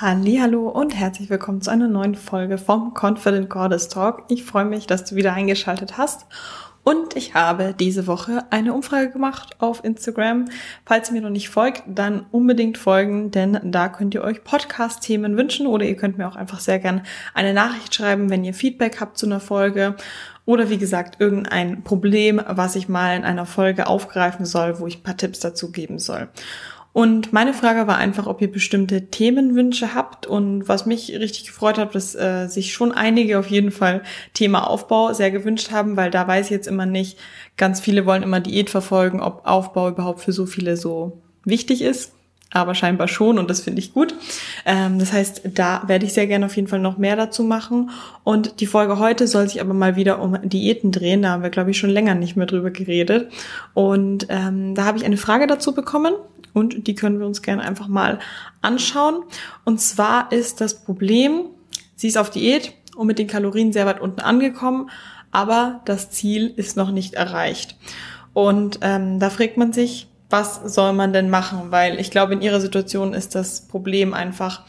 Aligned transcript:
Hallo 0.00 0.70
und 0.70 0.92
herzlich 0.92 1.30
willkommen 1.30 1.60
zu 1.60 1.70
einer 1.70 1.86
neuen 1.86 2.16
Folge 2.16 2.58
vom 2.58 2.94
Confident 3.00 3.48
Goddess 3.48 3.88
Talk. 3.88 4.24
Ich 4.28 4.42
freue 4.42 4.64
mich, 4.64 4.88
dass 4.88 5.04
du 5.04 5.14
wieder 5.14 5.34
eingeschaltet 5.34 5.96
hast. 5.96 6.26
Und 6.82 7.16
ich 7.16 7.34
habe 7.34 7.76
diese 7.78 8.08
Woche 8.08 8.42
eine 8.50 8.74
Umfrage 8.74 9.12
gemacht 9.12 9.54
auf 9.60 9.84
Instagram. 9.84 10.46
Falls 10.84 11.10
ihr 11.10 11.14
mir 11.14 11.20
noch 11.20 11.30
nicht 11.30 11.48
folgt, 11.48 11.84
dann 11.86 12.26
unbedingt 12.32 12.76
folgen, 12.76 13.30
denn 13.30 13.60
da 13.62 13.88
könnt 13.88 14.14
ihr 14.14 14.24
euch 14.24 14.42
Podcast-Themen 14.42 15.36
wünschen 15.36 15.68
oder 15.68 15.84
ihr 15.84 15.96
könnt 15.96 16.18
mir 16.18 16.26
auch 16.26 16.36
einfach 16.36 16.58
sehr 16.58 16.80
gern 16.80 17.02
eine 17.32 17.54
Nachricht 17.54 17.94
schreiben, 17.94 18.30
wenn 18.30 18.42
ihr 18.42 18.52
Feedback 18.52 19.00
habt 19.00 19.16
zu 19.16 19.26
einer 19.26 19.38
Folge 19.38 19.94
oder 20.44 20.70
wie 20.70 20.78
gesagt 20.78 21.20
irgendein 21.20 21.84
Problem, 21.84 22.42
was 22.46 22.74
ich 22.74 22.88
mal 22.88 23.16
in 23.16 23.24
einer 23.24 23.46
Folge 23.46 23.86
aufgreifen 23.86 24.44
soll, 24.44 24.80
wo 24.80 24.88
ich 24.88 24.98
ein 24.98 25.02
paar 25.04 25.16
Tipps 25.16 25.38
dazu 25.38 25.70
geben 25.70 26.00
soll. 26.00 26.28
Und 26.94 27.32
meine 27.32 27.52
Frage 27.52 27.88
war 27.88 27.98
einfach, 27.98 28.28
ob 28.28 28.40
ihr 28.40 28.50
bestimmte 28.50 29.10
Themenwünsche 29.10 29.96
habt. 29.96 30.28
Und 30.28 30.68
was 30.68 30.86
mich 30.86 31.10
richtig 31.10 31.44
gefreut 31.44 31.76
hat, 31.76 31.94
dass 31.96 32.14
äh, 32.14 32.46
sich 32.46 32.72
schon 32.72 32.92
einige 32.92 33.40
auf 33.40 33.48
jeden 33.48 33.72
Fall 33.72 34.04
Thema 34.32 34.70
Aufbau 34.70 35.12
sehr 35.12 35.32
gewünscht 35.32 35.72
haben, 35.72 35.96
weil 35.96 36.12
da 36.12 36.28
weiß 36.28 36.46
ich 36.46 36.52
jetzt 36.52 36.68
immer 36.68 36.86
nicht, 36.86 37.18
ganz 37.56 37.80
viele 37.80 38.06
wollen 38.06 38.22
immer 38.22 38.38
Diät 38.38 38.70
verfolgen, 38.70 39.20
ob 39.20 39.44
Aufbau 39.44 39.88
überhaupt 39.88 40.20
für 40.20 40.32
so 40.32 40.46
viele 40.46 40.76
so 40.76 41.20
wichtig 41.44 41.82
ist 41.82 42.12
aber 42.54 42.76
scheinbar 42.76 43.08
schon 43.08 43.38
und 43.40 43.50
das 43.50 43.60
finde 43.60 43.80
ich 43.80 43.92
gut. 43.92 44.14
Ähm, 44.64 45.00
das 45.00 45.12
heißt, 45.12 45.42
da 45.54 45.82
werde 45.88 46.06
ich 46.06 46.12
sehr 46.12 46.28
gerne 46.28 46.46
auf 46.46 46.54
jeden 46.54 46.68
Fall 46.68 46.78
noch 46.78 46.98
mehr 46.98 47.16
dazu 47.16 47.42
machen. 47.42 47.90
Und 48.22 48.60
die 48.60 48.66
Folge 48.66 49.00
heute 49.00 49.26
soll 49.26 49.48
sich 49.48 49.60
aber 49.60 49.74
mal 49.74 49.96
wieder 49.96 50.22
um 50.22 50.38
Diäten 50.48 50.92
drehen. 50.92 51.22
Da 51.22 51.30
haben 51.30 51.42
wir, 51.42 51.50
glaube 51.50 51.72
ich, 51.72 51.78
schon 51.78 51.90
länger 51.90 52.14
nicht 52.14 52.36
mehr 52.36 52.46
drüber 52.46 52.70
geredet. 52.70 53.32
Und 53.74 54.28
ähm, 54.28 54.76
da 54.76 54.84
habe 54.84 54.96
ich 54.96 55.04
eine 55.04 55.16
Frage 55.16 55.48
dazu 55.48 55.74
bekommen 55.74 56.14
und 56.54 56.86
die 56.86 56.94
können 56.94 57.18
wir 57.18 57.26
uns 57.26 57.42
gerne 57.42 57.62
einfach 57.62 57.88
mal 57.88 58.20
anschauen. 58.62 59.24
Und 59.64 59.80
zwar 59.80 60.32
ist 60.32 60.62
das 60.62 60.82
Problem, 60.82 61.46
sie 61.96 62.08
ist 62.08 62.16
auf 62.16 62.30
Diät 62.30 62.72
und 62.96 63.08
mit 63.08 63.18
den 63.18 63.26
Kalorien 63.26 63.72
sehr 63.72 63.84
weit 63.84 64.00
unten 64.00 64.20
angekommen, 64.20 64.88
aber 65.32 65.82
das 65.84 66.10
Ziel 66.10 66.54
ist 66.56 66.76
noch 66.76 66.92
nicht 66.92 67.14
erreicht. 67.14 67.76
Und 68.32 68.78
ähm, 68.82 69.18
da 69.18 69.28
fragt 69.30 69.58
man 69.58 69.72
sich, 69.72 70.06
was 70.30 70.74
soll 70.74 70.92
man 70.92 71.12
denn 71.12 71.28
machen? 71.28 71.70
Weil 71.70 72.00
ich 72.00 72.10
glaube, 72.10 72.32
in 72.32 72.40
ihrer 72.40 72.60
Situation 72.60 73.14
ist 73.14 73.34
das 73.34 73.68
Problem 73.68 74.14
einfach, 74.14 74.62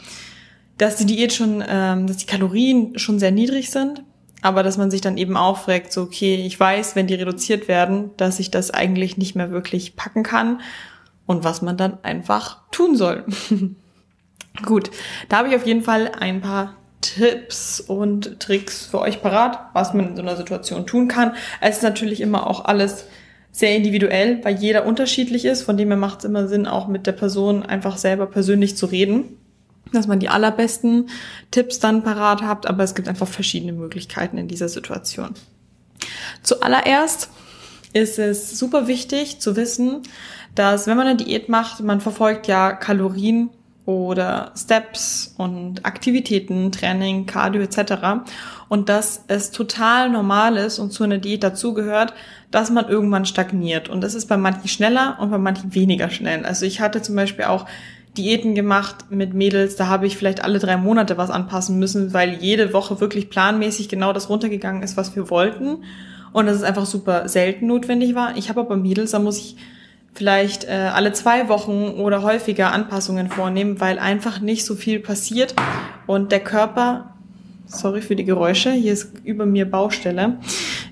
dass 0.78 0.96
die 0.96 1.06
Diät 1.06 1.32
schon, 1.32 1.64
ähm, 1.66 2.06
dass 2.06 2.18
die 2.18 2.26
Kalorien 2.26 2.98
schon 2.98 3.18
sehr 3.18 3.30
niedrig 3.30 3.70
sind, 3.70 4.02
aber 4.42 4.62
dass 4.62 4.76
man 4.76 4.90
sich 4.90 5.00
dann 5.00 5.16
eben 5.16 5.36
auch 5.36 5.58
fragt, 5.58 5.92
so, 5.92 6.02
okay, 6.02 6.44
ich 6.46 6.58
weiß, 6.58 6.94
wenn 6.94 7.06
die 7.06 7.14
reduziert 7.14 7.68
werden, 7.68 8.10
dass 8.16 8.38
ich 8.38 8.50
das 8.50 8.70
eigentlich 8.70 9.16
nicht 9.16 9.34
mehr 9.34 9.50
wirklich 9.50 9.96
packen 9.96 10.22
kann 10.22 10.60
und 11.26 11.44
was 11.44 11.62
man 11.62 11.76
dann 11.76 11.98
einfach 12.02 12.62
tun 12.70 12.96
soll. 12.96 13.24
Gut, 14.64 14.90
da 15.28 15.38
habe 15.38 15.48
ich 15.48 15.56
auf 15.56 15.66
jeden 15.66 15.82
Fall 15.82 16.12
ein 16.18 16.40
paar 16.40 16.74
Tipps 17.00 17.80
und 17.80 18.40
Tricks 18.40 18.86
für 18.86 19.00
euch 19.00 19.22
parat, 19.22 19.58
was 19.74 19.92
man 19.92 20.08
in 20.08 20.16
so 20.16 20.22
einer 20.22 20.36
Situation 20.36 20.86
tun 20.86 21.08
kann. 21.08 21.34
Es 21.60 21.76
ist 21.76 21.82
natürlich 21.82 22.20
immer 22.20 22.46
auch 22.46 22.64
alles 22.64 23.06
sehr 23.52 23.76
individuell, 23.76 24.44
weil 24.44 24.56
jeder 24.56 24.86
unterschiedlich 24.86 25.44
ist. 25.44 25.62
Von 25.62 25.76
dem 25.76 25.88
her 25.88 25.96
macht 25.96 26.20
es 26.20 26.24
immer 26.24 26.48
Sinn, 26.48 26.66
auch 26.66 26.88
mit 26.88 27.06
der 27.06 27.12
Person 27.12 27.62
einfach 27.62 27.96
selber 27.96 28.26
persönlich 28.26 28.76
zu 28.76 28.86
reden, 28.86 29.38
dass 29.92 30.06
man 30.06 30.20
die 30.20 30.28
allerbesten 30.28 31.08
Tipps 31.50 31.78
dann 31.78 32.02
parat 32.02 32.42
habt. 32.42 32.66
Aber 32.66 32.82
es 32.82 32.94
gibt 32.94 33.08
einfach 33.08 33.28
verschiedene 33.28 33.72
Möglichkeiten 33.72 34.36
in 34.36 34.48
dieser 34.48 34.68
Situation. 34.68 35.34
Zuallererst 36.42 37.30
ist 37.96 38.18
es 38.18 38.58
super 38.58 38.86
wichtig 38.86 39.40
zu 39.40 39.56
wissen, 39.56 40.02
dass 40.54 40.86
wenn 40.86 40.96
man 40.96 41.06
eine 41.06 41.16
Diät 41.16 41.48
macht, 41.48 41.80
man 41.80 42.00
verfolgt 42.00 42.46
ja 42.46 42.72
Kalorien 42.72 43.50
oder 43.86 44.52
Steps 44.56 45.34
und 45.38 45.86
Aktivitäten, 45.86 46.72
Training, 46.72 47.24
Cardio 47.24 47.62
etc. 47.62 48.26
Und 48.68 48.88
dass 48.88 49.24
es 49.28 49.50
total 49.50 50.10
normal 50.10 50.56
ist 50.56 50.78
und 50.78 50.92
zu 50.92 51.04
einer 51.04 51.18
Diät 51.18 51.42
dazugehört, 51.42 52.12
dass 52.50 52.70
man 52.70 52.88
irgendwann 52.88 53.24
stagniert. 53.24 53.88
Und 53.88 54.02
das 54.02 54.14
ist 54.14 54.26
bei 54.26 54.36
manchen 54.36 54.68
schneller 54.68 55.16
und 55.20 55.30
bei 55.30 55.38
manchen 55.38 55.74
weniger 55.74 56.10
schnell. 56.10 56.44
Also 56.44 56.66
ich 56.66 56.80
hatte 56.80 57.00
zum 57.00 57.16
Beispiel 57.16 57.46
auch 57.46 57.66
Diäten 58.18 58.54
gemacht 58.54 59.10
mit 59.10 59.34
Mädels, 59.34 59.76
da 59.76 59.86
habe 59.86 60.06
ich 60.06 60.16
vielleicht 60.16 60.42
alle 60.42 60.58
drei 60.58 60.76
Monate 60.76 61.16
was 61.16 61.30
anpassen 61.30 61.78
müssen, 61.78 62.12
weil 62.12 62.34
jede 62.34 62.72
Woche 62.72 63.00
wirklich 63.00 63.30
planmäßig 63.30 63.88
genau 63.88 64.12
das 64.12 64.28
runtergegangen 64.28 64.82
ist, 64.82 64.96
was 64.96 65.14
wir 65.16 65.30
wollten. 65.30 65.78
Und 66.32 66.46
das 66.46 66.56
ist 66.56 66.62
einfach 66.64 66.86
super 66.86 67.28
selten 67.28 67.66
notwendig 67.66 68.14
war. 68.14 68.36
Ich 68.36 68.48
habe 68.48 68.60
aber 68.60 68.76
Mädels, 68.76 69.12
da 69.12 69.18
muss 69.18 69.38
ich 69.38 69.56
vielleicht 70.16 70.64
äh, 70.64 70.90
alle 70.92 71.12
zwei 71.12 71.48
Wochen 71.48 72.00
oder 72.00 72.22
häufiger 72.22 72.72
Anpassungen 72.72 73.28
vornehmen, 73.28 73.80
weil 73.80 73.98
einfach 73.98 74.40
nicht 74.40 74.64
so 74.64 74.74
viel 74.74 75.00
passiert. 75.00 75.54
Und 76.06 76.32
der 76.32 76.40
Körper, 76.40 77.14
sorry 77.66 78.00
für 78.00 78.16
die 78.16 78.24
Geräusche, 78.24 78.72
hier 78.72 78.92
ist 78.92 79.12
über 79.24 79.46
mir 79.46 79.70
Baustelle, 79.70 80.38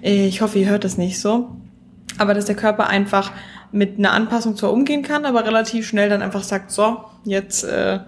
äh, 0.03 0.27
ich 0.27 0.43
hoffe, 0.43 0.59
ihr 0.59 0.69
hört 0.69 0.84
das 0.84 0.99
nicht 0.99 1.21
so, 1.21 1.56
aber 2.19 2.34
dass 2.34 2.45
der 2.45 2.56
Körper 2.56 2.89
einfach 2.89 3.33
mit 3.72 3.99
einer 3.99 4.12
Anpassung 4.12 4.56
zwar 4.56 4.72
umgehen 4.72 5.03
kann, 5.03 5.25
aber 5.25 5.45
relativ 5.45 5.87
schnell 5.87 6.09
dann 6.09 6.22
einfach 6.22 6.45
sagt, 6.45 6.71
so, 6.71 6.99
jetzt, 7.25 7.65
äh, 7.65 8.01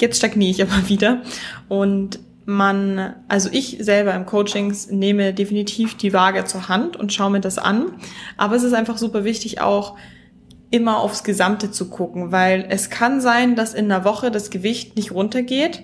jetzt 0.00 0.18
stagniere 0.18 0.50
ich 0.50 0.62
aber 0.62 0.88
wieder. 0.88 1.22
Und 1.68 2.20
man, 2.46 3.14
also 3.28 3.48
ich 3.52 3.78
selber 3.80 4.14
im 4.14 4.26
Coachings 4.26 4.90
nehme 4.90 5.34
definitiv 5.34 5.96
die 5.96 6.12
Waage 6.12 6.44
zur 6.44 6.68
Hand 6.68 6.96
und 6.96 7.12
schaue 7.12 7.30
mir 7.30 7.40
das 7.40 7.58
an. 7.58 7.92
Aber 8.36 8.56
es 8.56 8.62
ist 8.62 8.72
einfach 8.72 8.98
super 8.98 9.24
wichtig 9.24 9.60
auch, 9.60 9.96
immer 10.70 10.98
aufs 10.98 11.24
Gesamte 11.24 11.70
zu 11.70 11.90
gucken, 11.90 12.30
weil 12.30 12.66
es 12.68 12.90
kann 12.90 13.20
sein, 13.20 13.56
dass 13.56 13.74
in 13.74 13.86
einer 13.90 14.04
Woche 14.04 14.30
das 14.30 14.50
Gewicht 14.50 14.96
nicht 14.96 15.12
runtergeht. 15.12 15.82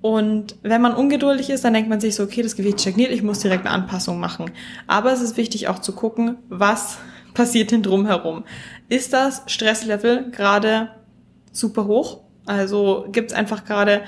Und 0.00 0.56
wenn 0.62 0.80
man 0.80 0.94
ungeduldig 0.94 1.50
ist, 1.50 1.64
dann 1.64 1.74
denkt 1.74 1.88
man 1.88 2.00
sich 2.00 2.14
so, 2.14 2.24
okay, 2.24 2.42
das 2.42 2.56
Gewicht 2.56 2.80
stagniert, 2.80 3.12
ich 3.12 3.22
muss 3.22 3.40
direkt 3.40 3.66
eine 3.66 3.74
Anpassung 3.74 4.18
machen. 4.18 4.50
Aber 4.86 5.12
es 5.12 5.20
ist 5.20 5.36
wichtig 5.36 5.68
auch 5.68 5.78
zu 5.78 5.92
gucken, 5.92 6.38
was 6.48 6.98
passiert 7.34 7.70
denn 7.70 7.82
drumherum. 7.82 8.44
Ist 8.88 9.12
das 9.12 9.42
Stresslevel 9.46 10.30
gerade 10.30 10.88
super 11.52 11.86
hoch? 11.86 12.20
Also 12.46 13.06
gibt 13.12 13.30
es 13.30 13.36
einfach 13.36 13.64
gerade 13.64 14.02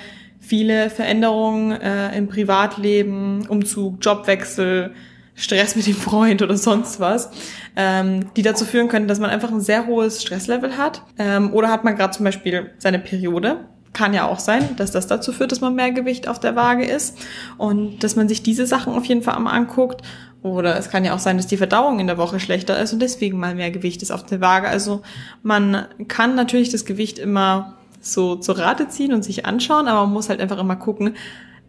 viele 0.47 0.91
Veränderungen 0.91 1.72
äh, 1.72 2.16
im 2.16 2.28
Privatleben, 2.28 3.47
Umzug, 3.49 3.97
Jobwechsel, 4.00 4.94
Stress 5.34 5.75
mit 5.75 5.87
dem 5.87 5.97
Freund 5.97 6.43
oder 6.43 6.56
sonst 6.56 7.00
was, 7.00 7.31
ähm, 7.77 8.27
die 8.37 8.43
dazu 8.43 8.65
führen 8.65 8.88
können, 8.88 9.09
dass 9.09 9.19
man 9.19 9.31
einfach 9.31 9.50
ein 9.50 9.60
sehr 9.60 9.87
hohes 9.87 10.22
Stresslevel 10.22 10.77
hat. 10.77 11.03
Ähm, 11.19 11.53
oder 11.53 11.71
hat 11.71 11.84
man 11.84 11.97
gerade 11.97 12.12
zum 12.12 12.25
Beispiel 12.25 12.71
seine 12.78 12.99
Periode. 12.99 13.65
Kann 13.93 14.15
ja 14.15 14.27
auch 14.27 14.38
sein, 14.38 14.77
dass 14.77 14.91
das 14.91 15.06
dazu 15.06 15.32
führt, 15.32 15.53
dass 15.53 15.60
man 15.60 15.75
mehr 15.75 15.93
Gewicht 15.93 16.28
auf 16.28 16.38
der 16.38 16.56
Waage 16.56 16.84
ist 16.84 17.19
und 17.59 18.03
dass 18.05 18.16
man 18.16 18.28
sich 18.28 18.43
diese 18.43 18.66
Sachen 18.66 18.93
auf 18.93 19.05
jeden 19.05 19.22
Fall 19.22 19.34
einmal 19.34 19.55
anguckt. 19.55 20.03
Oder 20.43 20.76
es 20.76 20.91
kann 20.91 21.05
ja 21.05 21.15
auch 21.15 21.21
sein, 21.21 21.37
dass 21.37 21.47
die 21.47 21.56
Verdauung 21.56 22.00
in 22.00 22.06
der 22.06 22.19
Woche 22.19 22.38
schlechter 22.38 22.78
ist 22.78 22.93
und 22.93 23.00
deswegen 23.00 23.38
mal 23.38 23.55
mehr 23.55 23.71
Gewicht 23.71 24.03
ist 24.03 24.11
auf 24.11 24.26
der 24.26 24.41
Waage. 24.41 24.69
Also 24.69 25.03
man 25.43 25.87
kann 26.06 26.34
natürlich 26.34 26.71
das 26.71 26.84
Gewicht 26.84 27.19
immer 27.19 27.76
so 28.04 28.37
zur 28.37 28.59
Rate 28.59 28.88
ziehen 28.88 29.12
und 29.12 29.25
sich 29.25 29.47
anschauen, 29.47 29.88
aber 29.88 30.03
man 30.03 30.12
muss 30.12 30.28
halt 30.28 30.41
einfach 30.41 30.59
immer 30.59 30.76
gucken, 30.76 31.15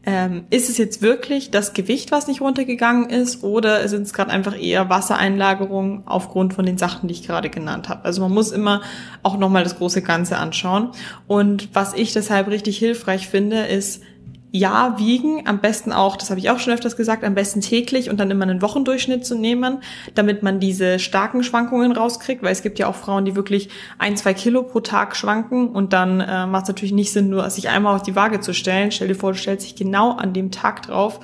ähm, 0.07 0.45
ist 0.51 0.69
es 0.69 0.77
jetzt 0.77 1.01
wirklich 1.01 1.49
das 1.49 1.73
Gewicht, 1.73 2.11
was 2.11 2.27
nicht 2.27 2.39
runtergegangen 2.39 3.09
ist, 3.09 3.43
oder 3.43 3.87
sind 3.87 4.03
es 4.03 4.13
gerade 4.13 4.29
einfach 4.29 4.55
eher 4.59 4.87
Wassereinlagerungen 4.89 6.03
aufgrund 6.05 6.53
von 6.53 6.65
den 6.65 6.77
Sachen, 6.77 7.07
die 7.07 7.15
ich 7.15 7.25
gerade 7.25 7.49
genannt 7.49 7.89
habe? 7.89 8.05
Also 8.05 8.21
man 8.21 8.31
muss 8.31 8.51
immer 8.51 8.81
auch 9.23 9.37
nochmal 9.37 9.63
das 9.63 9.77
große 9.77 10.03
Ganze 10.03 10.37
anschauen. 10.37 10.89
Und 11.25 11.69
was 11.73 11.93
ich 11.93 12.13
deshalb 12.13 12.49
richtig 12.49 12.77
hilfreich 12.77 13.27
finde, 13.27 13.65
ist 13.65 14.03
ja, 14.51 14.95
wiegen, 14.97 15.45
am 15.47 15.59
besten 15.59 15.91
auch, 15.91 16.15
das 16.15 16.29
habe 16.29 16.39
ich 16.39 16.49
auch 16.49 16.59
schon 16.59 16.71
öfters 16.71 16.95
gesagt, 16.95 17.25
am 17.25 17.35
besten 17.35 17.59
täglich 17.59 18.09
und 18.09 18.19
dann 18.19 18.31
immer 18.31 18.43
einen 18.43 18.61
Wochendurchschnitt 18.61 19.25
zu 19.25 19.35
nehmen, 19.35 19.79
damit 20.13 20.43
man 20.43 20.61
diese 20.61 20.97
starken 20.99 21.43
Schwankungen 21.43 21.91
rauskriegt, 21.91 22.41
weil 22.41 22.53
es 22.53 22.61
gibt 22.61 22.79
ja 22.79 22.87
auch 22.87 22.95
Frauen, 22.95 23.25
die 23.25 23.35
wirklich 23.35 23.69
ein, 23.97 24.15
zwei 24.15 24.33
Kilo 24.33 24.63
pro 24.63 24.79
Tag 24.79 25.17
schwanken 25.17 25.67
und 25.69 25.91
dann 25.91 26.21
äh, 26.21 26.47
macht 26.47 26.63
es 26.63 26.69
natürlich 26.69 26.93
nicht 26.93 27.11
Sinn, 27.11 27.29
nur 27.29 27.49
sich 27.49 27.67
einmal 27.67 27.95
auf 27.95 28.03
die 28.03 28.15
Waage 28.15 28.39
zu 28.39 28.53
stellen. 28.53 28.91
Stell 28.91 29.09
dir 29.09 29.15
vor, 29.15 29.33
du 29.33 29.37
stellst 29.37 29.65
dich 29.65 29.75
genau 29.75 30.11
an 30.11 30.31
dem 30.31 30.51
Tag 30.51 30.83
drauf, 30.83 31.19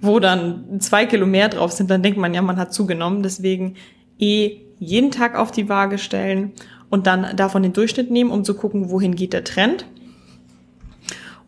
wo 0.00 0.18
dann 0.18 0.80
zwei 0.80 1.04
Kilo 1.04 1.26
mehr 1.26 1.50
drauf 1.50 1.72
sind, 1.72 1.90
dann 1.90 2.02
denkt 2.02 2.18
man 2.18 2.32
ja, 2.32 2.40
man 2.40 2.56
hat 2.56 2.72
zugenommen. 2.72 3.22
Deswegen 3.22 3.74
eh 4.18 4.56
jeden 4.78 5.10
Tag 5.10 5.36
auf 5.36 5.50
die 5.50 5.68
Waage 5.68 5.98
stellen 5.98 6.52
und 6.88 7.06
dann 7.06 7.36
davon 7.36 7.62
den 7.62 7.74
Durchschnitt 7.74 8.10
nehmen, 8.10 8.30
um 8.30 8.42
zu 8.42 8.54
gucken, 8.54 8.90
wohin 8.90 9.14
geht 9.14 9.34
der 9.34 9.44
Trend 9.44 9.84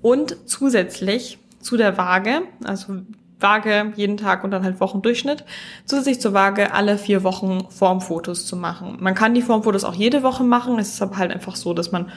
und 0.02 0.36
zusätzlich 0.46 1.38
zu 1.60 1.76
der 1.76 1.96
Waage, 1.96 2.42
also 2.64 2.96
Waage 3.40 3.92
jeden 3.96 4.16
Tag 4.16 4.44
und 4.44 4.50
dann 4.50 4.64
halt 4.64 4.80
Wochendurchschnitt, 4.80 5.44
zusätzlich 5.84 6.20
zur 6.20 6.32
Waage 6.32 6.72
alle 6.74 6.98
vier 6.98 7.24
Wochen 7.24 7.66
Formfotos 7.70 8.46
zu 8.46 8.56
machen. 8.56 8.98
Man 9.00 9.14
kann 9.14 9.34
die 9.34 9.42
Formfotos 9.42 9.84
auch 9.84 9.94
jede 9.94 10.22
Woche 10.22 10.44
machen, 10.44 10.78
es 10.78 10.90
ist 10.90 11.02
aber 11.02 11.16
halt 11.16 11.32
einfach 11.32 11.56
so, 11.56 11.74
dass 11.74 11.92
man 11.92 12.10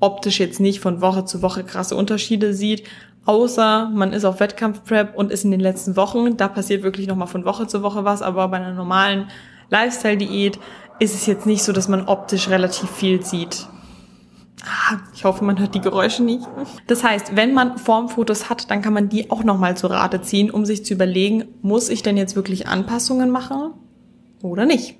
optisch 0.00 0.40
jetzt 0.40 0.58
nicht 0.58 0.80
von 0.80 1.00
Woche 1.00 1.24
zu 1.24 1.42
Woche 1.42 1.62
krasse 1.62 1.96
Unterschiede 1.96 2.54
sieht, 2.54 2.84
außer 3.24 3.90
man 3.94 4.12
ist 4.12 4.24
auf 4.24 4.40
Wettkampfprep 4.40 5.14
und 5.14 5.30
ist 5.30 5.44
in 5.44 5.52
den 5.52 5.60
letzten 5.60 5.96
Wochen, 5.96 6.36
da 6.36 6.48
passiert 6.48 6.82
wirklich 6.82 7.06
nochmal 7.06 7.28
von 7.28 7.44
Woche 7.44 7.66
zu 7.66 7.82
Woche 7.82 8.04
was, 8.04 8.22
aber 8.22 8.48
bei 8.48 8.56
einer 8.56 8.72
normalen 8.72 9.28
Lifestyle-Diät 9.70 10.58
ist 10.98 11.14
es 11.14 11.26
jetzt 11.26 11.46
nicht 11.46 11.62
so, 11.62 11.72
dass 11.72 11.88
man 11.88 12.06
optisch 12.06 12.48
relativ 12.48 12.90
viel 12.90 13.24
sieht. 13.24 13.66
Ah, 14.64 14.98
ich 15.12 15.24
hoffe, 15.24 15.44
man 15.44 15.58
hört 15.58 15.74
die 15.74 15.80
Geräusche 15.80 16.22
nicht. 16.22 16.46
Das 16.86 17.02
heißt, 17.02 17.34
wenn 17.34 17.52
man 17.52 17.78
Formfotos 17.78 18.48
hat, 18.48 18.70
dann 18.70 18.80
kann 18.80 18.92
man 18.92 19.08
die 19.08 19.30
auch 19.30 19.42
nochmal 19.42 19.76
zu 19.76 19.88
Rate 19.88 20.22
ziehen, 20.22 20.50
um 20.50 20.64
sich 20.64 20.84
zu 20.84 20.94
überlegen, 20.94 21.48
muss 21.62 21.88
ich 21.88 22.02
denn 22.02 22.16
jetzt 22.16 22.36
wirklich 22.36 22.68
Anpassungen 22.68 23.30
machen 23.30 23.72
oder 24.40 24.64
nicht? 24.64 24.96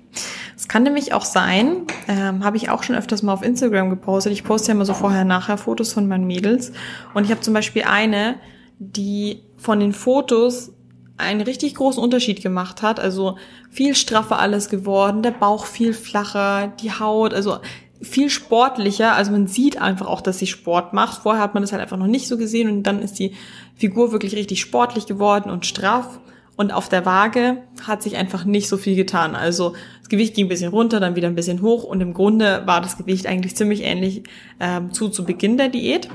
Es 0.57 0.67
kann 0.67 0.83
nämlich 0.83 1.13
auch 1.13 1.25
sein, 1.25 1.87
ähm, 2.07 2.43
habe 2.43 2.57
ich 2.57 2.69
auch 2.69 2.83
schon 2.83 2.95
öfters 2.95 3.23
mal 3.23 3.33
auf 3.33 3.43
Instagram 3.43 3.89
gepostet. 3.89 4.33
Ich 4.33 4.43
poste 4.43 4.69
ja 4.69 4.75
immer 4.75 4.85
so 4.85 4.93
vorher-nachher 4.93 5.57
Fotos 5.57 5.93
von 5.93 6.07
meinen 6.07 6.27
Mädels. 6.27 6.73
Und 7.13 7.23
ich 7.23 7.31
habe 7.31 7.41
zum 7.41 7.53
Beispiel 7.53 7.83
eine, 7.83 8.35
die 8.79 9.43
von 9.57 9.79
den 9.79 9.93
Fotos 9.93 10.73
einen 11.17 11.41
richtig 11.41 11.75
großen 11.75 12.01
Unterschied 12.01 12.41
gemacht 12.41 12.81
hat. 12.81 12.99
Also 12.99 13.37
viel 13.69 13.95
straffer 13.95 14.39
alles 14.39 14.69
geworden, 14.69 15.23
der 15.23 15.31
Bauch 15.31 15.65
viel 15.65 15.93
flacher, 15.93 16.73
die 16.81 16.91
Haut, 16.91 17.33
also 17.33 17.59
viel 18.03 18.29
sportlicher. 18.29 19.13
Also 19.13 19.31
man 19.31 19.47
sieht 19.47 19.81
einfach 19.81 20.07
auch, 20.07 20.21
dass 20.21 20.39
sie 20.39 20.47
Sport 20.47 20.93
macht. 20.93 21.23
Vorher 21.23 21.41
hat 21.41 21.53
man 21.53 21.63
das 21.63 21.71
halt 21.71 21.81
einfach 21.81 21.97
noch 21.97 22.07
nicht 22.07 22.27
so 22.27 22.37
gesehen 22.37 22.69
und 22.69 22.83
dann 22.83 23.01
ist 23.01 23.19
die 23.19 23.33
Figur 23.75 24.11
wirklich 24.11 24.35
richtig 24.35 24.61
sportlich 24.61 25.05
geworden 25.05 25.49
und 25.49 25.65
straff. 25.65 26.19
Und 26.55 26.71
auf 26.71 26.87
der 26.87 27.05
Waage 27.05 27.63
hat 27.87 28.03
sich 28.03 28.15
einfach 28.15 28.45
nicht 28.45 28.67
so 28.67 28.77
viel 28.77 28.95
getan. 28.95 29.35
Also 29.35 29.73
das 29.99 30.09
Gewicht 30.09 30.35
ging 30.35 30.45
ein 30.45 30.49
bisschen 30.49 30.69
runter, 30.69 30.99
dann 30.99 31.15
wieder 31.15 31.27
ein 31.27 31.35
bisschen 31.35 31.63
hoch 31.63 31.83
und 31.83 31.99
im 32.01 32.13
Grunde 32.13 32.61
war 32.65 32.79
das 32.79 32.97
Gewicht 32.97 33.25
eigentlich 33.25 33.55
ziemlich 33.55 33.81
ähnlich 33.83 34.23
ähm, 34.59 34.93
zu 34.93 35.09
zu 35.09 35.25
Beginn 35.25 35.57
der 35.57 35.69
Diät. 35.69 36.09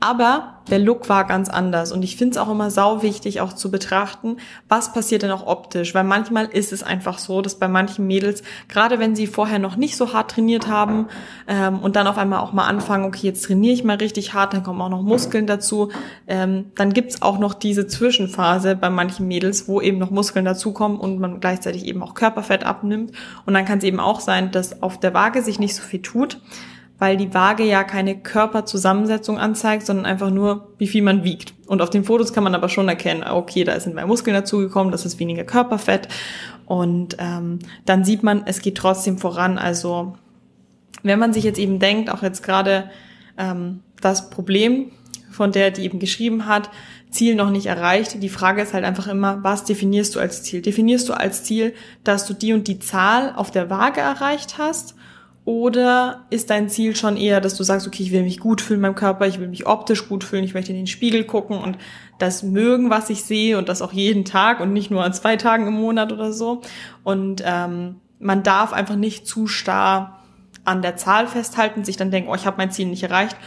Aber 0.00 0.60
der 0.70 0.78
Look 0.78 1.08
war 1.08 1.26
ganz 1.26 1.48
anders 1.48 1.90
und 1.90 2.04
ich 2.04 2.16
finde 2.16 2.32
es 2.32 2.38
auch 2.38 2.48
immer 2.48 2.70
sau 2.70 3.02
wichtig, 3.02 3.40
auch 3.40 3.52
zu 3.52 3.68
betrachten, 3.68 4.36
was 4.68 4.92
passiert 4.92 5.22
denn 5.22 5.32
auch 5.32 5.46
optisch, 5.46 5.92
weil 5.92 6.04
manchmal 6.04 6.46
ist 6.46 6.72
es 6.72 6.84
einfach 6.84 7.18
so, 7.18 7.42
dass 7.42 7.56
bei 7.56 7.66
manchen 7.66 8.06
Mädels, 8.06 8.44
gerade 8.68 9.00
wenn 9.00 9.16
sie 9.16 9.26
vorher 9.26 9.58
noch 9.58 9.74
nicht 9.74 9.96
so 9.96 10.12
hart 10.12 10.30
trainiert 10.30 10.68
haben 10.68 11.08
ähm, 11.48 11.80
und 11.80 11.96
dann 11.96 12.06
auf 12.06 12.16
einmal 12.16 12.38
auch 12.38 12.52
mal 12.52 12.66
anfangen, 12.66 13.06
okay, 13.06 13.26
jetzt 13.26 13.44
trainiere 13.44 13.74
ich 13.74 13.82
mal 13.82 13.96
richtig 13.96 14.34
hart, 14.34 14.52
dann 14.52 14.62
kommen 14.62 14.80
auch 14.80 14.88
noch 14.88 15.02
Muskeln 15.02 15.48
dazu, 15.48 15.90
ähm, 16.28 16.66
dann 16.76 16.92
gibt's 16.92 17.20
auch 17.20 17.40
noch 17.40 17.54
diese 17.54 17.88
Zwischenphase 17.88 18.76
bei 18.76 18.90
manchen 18.90 19.26
Mädels, 19.26 19.66
wo 19.66 19.80
eben 19.80 19.98
noch 19.98 20.10
Muskeln 20.10 20.44
dazukommen 20.44 21.00
und 21.00 21.18
man 21.18 21.40
gleichzeitig 21.40 21.84
eben 21.86 22.04
auch 22.04 22.14
Körperfett 22.14 22.62
abnimmt. 22.62 23.12
Und 23.46 23.54
dann 23.54 23.64
kann 23.64 23.78
es 23.78 23.84
eben 23.84 23.98
auch 23.98 24.20
sein, 24.20 24.52
dass 24.52 24.80
auf 24.80 25.00
der 25.00 25.12
Waage 25.12 25.42
sich 25.42 25.58
nicht 25.58 25.74
so 25.74 25.82
viel 25.82 26.02
tut 26.02 26.40
weil 26.98 27.16
die 27.16 27.32
Waage 27.32 27.64
ja 27.64 27.84
keine 27.84 28.18
Körperzusammensetzung 28.18 29.38
anzeigt, 29.38 29.86
sondern 29.86 30.06
einfach 30.06 30.30
nur, 30.30 30.72
wie 30.78 30.88
viel 30.88 31.02
man 31.02 31.22
wiegt. 31.22 31.54
Und 31.66 31.80
auf 31.80 31.90
den 31.90 32.04
Fotos 32.04 32.32
kann 32.32 32.44
man 32.44 32.54
aber 32.54 32.68
schon 32.68 32.88
erkennen, 32.88 33.22
okay, 33.22 33.64
da 33.64 33.78
sind 33.78 33.94
mehr 33.94 34.06
Muskeln 34.06 34.34
dazugekommen, 34.34 34.90
das 34.90 35.06
ist 35.06 35.20
weniger 35.20 35.44
Körperfett. 35.44 36.08
Und 36.66 37.16
ähm, 37.18 37.60
dann 37.84 38.04
sieht 38.04 38.22
man, 38.22 38.42
es 38.46 38.60
geht 38.60 38.76
trotzdem 38.76 39.18
voran. 39.18 39.58
Also 39.58 40.16
wenn 41.02 41.18
man 41.18 41.32
sich 41.32 41.44
jetzt 41.44 41.58
eben 41.58 41.78
denkt, 41.78 42.10
auch 42.10 42.22
jetzt 42.22 42.42
gerade 42.42 42.90
ähm, 43.36 43.80
das 44.00 44.30
Problem 44.30 44.90
von 45.30 45.52
der, 45.52 45.70
die 45.70 45.84
eben 45.84 46.00
geschrieben 46.00 46.46
hat, 46.46 46.68
Ziel 47.10 47.36
noch 47.36 47.50
nicht 47.50 47.66
erreicht. 47.66 48.22
Die 48.22 48.28
Frage 48.28 48.60
ist 48.60 48.74
halt 48.74 48.84
einfach 48.84 49.06
immer, 49.06 49.42
was 49.42 49.64
definierst 49.64 50.14
du 50.14 50.20
als 50.20 50.42
Ziel? 50.42 50.60
Definierst 50.60 51.08
du 51.08 51.14
als 51.14 51.44
Ziel, 51.44 51.74
dass 52.04 52.26
du 52.26 52.34
die 52.34 52.52
und 52.52 52.68
die 52.68 52.80
Zahl 52.80 53.32
auf 53.34 53.50
der 53.50 53.70
Waage 53.70 54.00
erreicht 54.00 54.58
hast? 54.58 54.94
Oder 55.48 56.26
ist 56.28 56.50
dein 56.50 56.68
Ziel 56.68 56.94
schon 56.94 57.16
eher, 57.16 57.40
dass 57.40 57.56
du 57.56 57.62
sagst, 57.62 57.86
okay, 57.86 58.02
ich 58.02 58.12
will 58.12 58.22
mich 58.22 58.38
gut 58.38 58.60
fühlen 58.60 58.80
in 58.80 58.82
meinem 58.82 58.94
Körper, 58.94 59.26
ich 59.26 59.40
will 59.40 59.48
mich 59.48 59.66
optisch 59.66 60.06
gut 60.06 60.22
fühlen, 60.22 60.44
ich 60.44 60.52
möchte 60.52 60.72
in 60.72 60.76
den 60.76 60.86
Spiegel 60.86 61.24
gucken 61.24 61.56
und 61.56 61.78
das 62.18 62.42
mögen, 62.42 62.90
was 62.90 63.08
ich 63.08 63.24
sehe 63.24 63.56
und 63.56 63.66
das 63.70 63.80
auch 63.80 63.94
jeden 63.94 64.26
Tag 64.26 64.60
und 64.60 64.74
nicht 64.74 64.90
nur 64.90 65.02
an 65.02 65.14
zwei 65.14 65.38
Tagen 65.38 65.66
im 65.66 65.72
Monat 65.72 66.12
oder 66.12 66.34
so. 66.34 66.60
Und 67.02 67.42
ähm, 67.46 68.02
man 68.18 68.42
darf 68.42 68.74
einfach 68.74 68.96
nicht 68.96 69.26
zu 69.26 69.46
starr 69.46 70.18
an 70.66 70.82
der 70.82 70.96
Zahl 70.96 71.26
festhalten, 71.26 71.82
sich 71.82 71.96
dann 71.96 72.10
denken, 72.10 72.28
oh, 72.28 72.34
ich 72.34 72.44
habe 72.44 72.58
mein 72.58 72.70
Ziel 72.70 72.86
nicht 72.86 73.04
erreicht, 73.04 73.38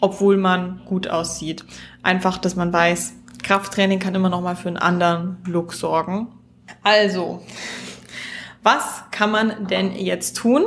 obwohl 0.00 0.38
man 0.38 0.80
gut 0.86 1.08
aussieht. 1.08 1.66
Einfach, 2.02 2.38
dass 2.38 2.56
man 2.56 2.72
weiß, 2.72 3.12
Krafttraining 3.42 3.98
kann 3.98 4.14
immer 4.14 4.30
noch 4.30 4.40
mal 4.40 4.56
für 4.56 4.68
einen 4.68 4.78
anderen 4.78 5.36
Look 5.44 5.74
sorgen. 5.74 6.28
Also, 6.82 7.42
was 8.62 9.02
kann 9.10 9.30
man 9.30 9.66
denn 9.66 9.94
jetzt 9.94 10.38
tun? 10.38 10.62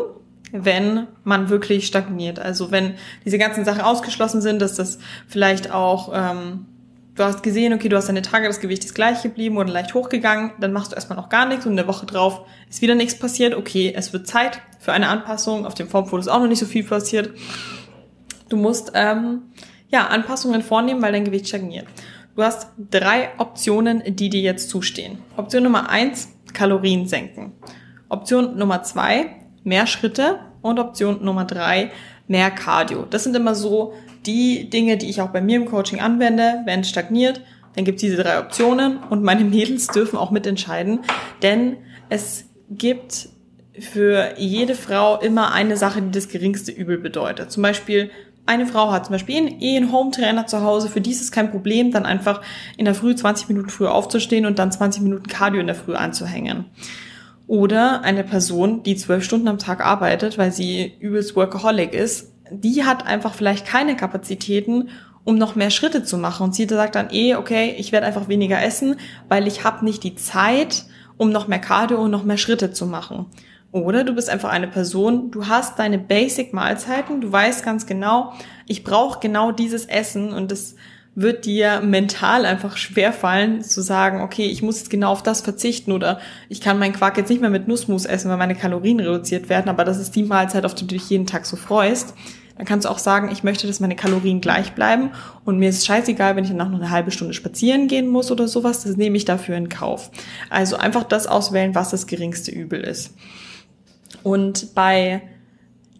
Wenn 0.53 1.07
man 1.23 1.49
wirklich 1.49 1.87
stagniert. 1.87 2.39
Also 2.39 2.69
wenn 2.69 2.93
diese 3.25 3.39
ganzen 3.39 3.65
Sachen 3.65 3.81
ausgeschlossen 3.81 4.39
sind, 4.39 4.61
dass 4.61 4.75
das 4.75 4.99
vielleicht 5.27 5.71
auch, 5.71 6.11
ähm, 6.13 6.67
du 7.15 7.23
hast 7.23 7.41
gesehen, 7.41 7.73
okay, 7.73 7.89
du 7.89 7.97
hast 7.97 8.07
deine 8.07 8.21
Tage, 8.21 8.47
das 8.47 8.59
Gewicht 8.59 8.85
ist 8.85 8.93
gleich 8.93 9.23
geblieben 9.23 9.57
oder 9.57 9.73
leicht 9.73 9.95
hochgegangen, 9.95 10.51
dann 10.59 10.71
machst 10.71 10.91
du 10.91 10.95
erstmal 10.95 11.17
noch 11.17 11.29
gar 11.29 11.47
nichts 11.47 11.65
und 11.65 11.71
eine 11.71 11.87
Woche 11.87 12.05
drauf 12.05 12.45
ist 12.69 12.83
wieder 12.83 12.93
nichts 12.93 13.17
passiert. 13.17 13.55
Okay, 13.55 13.93
es 13.95 14.13
wird 14.13 14.27
Zeit 14.27 14.61
für 14.79 14.93
eine 14.93 15.07
Anpassung. 15.07 15.65
Auf 15.65 15.73
dem 15.73 15.89
Formfoto 15.89 16.19
ist 16.19 16.27
auch 16.27 16.39
noch 16.39 16.47
nicht 16.47 16.59
so 16.59 16.67
viel 16.67 16.83
passiert. 16.83 17.31
Du 18.47 18.55
musst 18.55 18.91
ähm, 18.93 19.41
ja 19.89 20.05
Anpassungen 20.05 20.61
vornehmen, 20.61 21.01
weil 21.01 21.13
dein 21.13 21.25
Gewicht 21.25 21.47
stagniert. 21.47 21.87
Du 22.35 22.43
hast 22.43 22.67
drei 22.91 23.29
Optionen, 23.39 24.03
die 24.05 24.29
dir 24.29 24.41
jetzt 24.41 24.69
zustehen. 24.69 25.17
Option 25.35 25.63
Nummer 25.63 25.89
eins, 25.89 26.29
Kalorien 26.53 27.07
senken. 27.07 27.53
Option 28.09 28.55
Nummer 28.55 28.83
zwei, 28.83 29.35
mehr 29.63 29.87
Schritte 29.87 30.39
und 30.61 30.79
Option 30.79 31.23
Nummer 31.23 31.45
drei, 31.45 31.91
mehr 32.27 32.51
Cardio. 32.51 33.05
Das 33.09 33.23
sind 33.23 33.35
immer 33.35 33.55
so 33.55 33.93
die 34.25 34.69
Dinge, 34.69 34.97
die 34.97 35.09
ich 35.09 35.21
auch 35.21 35.29
bei 35.29 35.41
mir 35.41 35.57
im 35.57 35.65
Coaching 35.65 35.99
anwende. 35.99 36.61
Wenn 36.65 36.81
es 36.81 36.89
stagniert, 36.89 37.41
dann 37.75 37.85
gibt 37.85 37.97
es 37.97 38.01
diese 38.01 38.21
drei 38.21 38.39
Optionen 38.39 38.97
und 39.09 39.23
meine 39.23 39.43
Mädels 39.43 39.87
dürfen 39.87 40.17
auch 40.17 40.31
mitentscheiden, 40.31 40.99
denn 41.41 41.77
es 42.09 42.45
gibt 42.69 43.29
für 43.79 44.35
jede 44.37 44.75
Frau 44.75 45.19
immer 45.19 45.51
eine 45.51 45.77
Sache, 45.77 46.01
die 46.01 46.11
das 46.11 46.29
geringste 46.29 46.71
Übel 46.71 46.99
bedeutet. 46.99 47.51
Zum 47.51 47.63
Beispiel 47.63 48.11
eine 48.45 48.65
Frau 48.65 48.91
hat 48.91 49.05
zum 49.05 49.13
Beispiel 49.13 49.55
eh 49.61 49.77
einen 49.77 49.91
Home-Trainer 49.91 50.47
zu 50.47 50.61
Hause, 50.61 50.89
für 50.89 51.01
die 51.01 51.11
ist 51.11 51.21
es 51.21 51.31
kein 51.31 51.49
Problem, 51.49 51.91
dann 51.91 52.05
einfach 52.05 52.41
in 52.77 52.85
der 52.85 52.93
Früh 52.93 53.15
20 53.15 53.47
Minuten 53.47 53.69
früher 53.69 53.93
aufzustehen 53.93 54.45
und 54.45 54.59
dann 54.59 54.71
20 54.71 55.01
Minuten 55.01 55.27
Cardio 55.27 55.61
in 55.61 55.67
der 55.67 55.75
Früh 55.75 55.95
anzuhängen. 55.95 56.65
Oder 57.47 58.01
eine 58.01 58.23
Person, 58.23 58.83
die 58.83 58.95
zwölf 58.95 59.23
Stunden 59.23 59.47
am 59.47 59.57
Tag 59.57 59.85
arbeitet, 59.85 60.37
weil 60.37 60.51
sie 60.51 60.93
übelst 60.99 61.35
Workaholic 61.35 61.93
ist, 61.93 62.31
die 62.49 62.83
hat 62.83 63.05
einfach 63.05 63.33
vielleicht 63.33 63.65
keine 63.65 63.95
Kapazitäten, 63.95 64.89
um 65.23 65.37
noch 65.37 65.55
mehr 65.55 65.69
Schritte 65.69 66.03
zu 66.03 66.17
machen. 66.17 66.43
Und 66.43 66.55
sie 66.55 66.67
sagt 66.67 66.95
dann 66.95 67.09
eh, 67.11 67.35
okay, 67.35 67.75
ich 67.77 67.91
werde 67.91 68.05
einfach 68.05 68.27
weniger 68.27 68.61
essen, 68.61 68.95
weil 69.27 69.47
ich 69.47 69.63
habe 69.63 69.85
nicht 69.85 70.03
die 70.03 70.15
Zeit, 70.15 70.85
um 71.17 71.31
noch 71.31 71.47
mehr 71.47 71.59
Cardio 71.59 72.01
und 72.01 72.11
noch 72.11 72.23
mehr 72.23 72.37
Schritte 72.37 72.71
zu 72.71 72.85
machen. 72.85 73.27
Oder 73.71 74.03
du 74.03 74.13
bist 74.13 74.29
einfach 74.29 74.49
eine 74.49 74.67
Person, 74.67 75.31
du 75.31 75.47
hast 75.47 75.79
deine 75.79 75.97
Basic-Mahlzeiten, 75.97 77.21
du 77.21 77.31
weißt 77.31 77.65
ganz 77.65 77.87
genau, 77.87 78.33
ich 78.67 78.83
brauche 78.83 79.19
genau 79.19 79.51
dieses 79.51 79.85
Essen 79.85 80.31
und 80.31 80.51
das 80.51 80.75
wird 81.15 81.45
dir 81.45 81.81
mental 81.81 82.45
einfach 82.45 82.75
schwer 82.75 83.13
fallen 83.13 83.61
zu 83.61 83.81
sagen, 83.81 84.21
okay, 84.21 84.45
ich 84.45 84.63
muss 84.63 84.79
jetzt 84.79 84.89
genau 84.89 85.11
auf 85.11 85.21
das 85.21 85.41
verzichten 85.41 85.91
oder 85.91 86.19
ich 86.49 86.59
kann 86.59 86.79
meinen 86.79 86.93
Quark 86.93 87.17
jetzt 87.17 87.29
nicht 87.29 87.41
mehr 87.41 87.51
mit 87.51 87.67
Nussmus 87.67 88.05
essen, 88.05 88.31
weil 88.31 88.37
meine 88.37 88.55
Kalorien 88.55 88.99
reduziert 88.99 89.47
werden, 89.47 89.69
aber 89.69 89.85
das 89.85 89.99
ist 89.99 90.15
die 90.15 90.23
Mahlzeit, 90.23 90.65
auf 90.65 90.73
die 90.73 90.87
du 90.87 90.95
dich 90.95 91.09
jeden 91.09 91.27
Tag 91.27 91.45
so 91.45 91.55
freust. 91.55 92.15
Dann 92.57 92.65
kannst 92.65 92.85
du 92.85 92.89
auch 92.89 92.99
sagen, 92.99 93.31
ich 93.31 93.43
möchte, 93.43 93.65
dass 93.65 93.79
meine 93.79 93.95
Kalorien 93.95 94.41
gleich 94.41 94.73
bleiben 94.73 95.11
und 95.45 95.59
mir 95.59 95.69
ist 95.69 95.85
scheißegal, 95.85 96.35
wenn 96.35 96.43
ich 96.43 96.51
danach 96.51 96.69
noch 96.69 96.79
eine 96.79 96.91
halbe 96.91 97.11
Stunde 97.11 97.33
spazieren 97.33 97.87
gehen 97.87 98.07
muss 98.07 98.31
oder 98.31 98.47
sowas, 98.47 98.83
das 98.83 98.95
nehme 98.95 99.17
ich 99.17 99.25
dafür 99.25 99.55
in 99.55 99.69
Kauf. 99.69 100.11
Also 100.49 100.77
einfach 100.77 101.03
das 101.03 101.27
auswählen, 101.27 101.75
was 101.75 101.89
das 101.89 102.07
geringste 102.07 102.51
Übel 102.51 102.81
ist. 102.81 103.13
Und 104.23 104.73
bei 104.75 105.21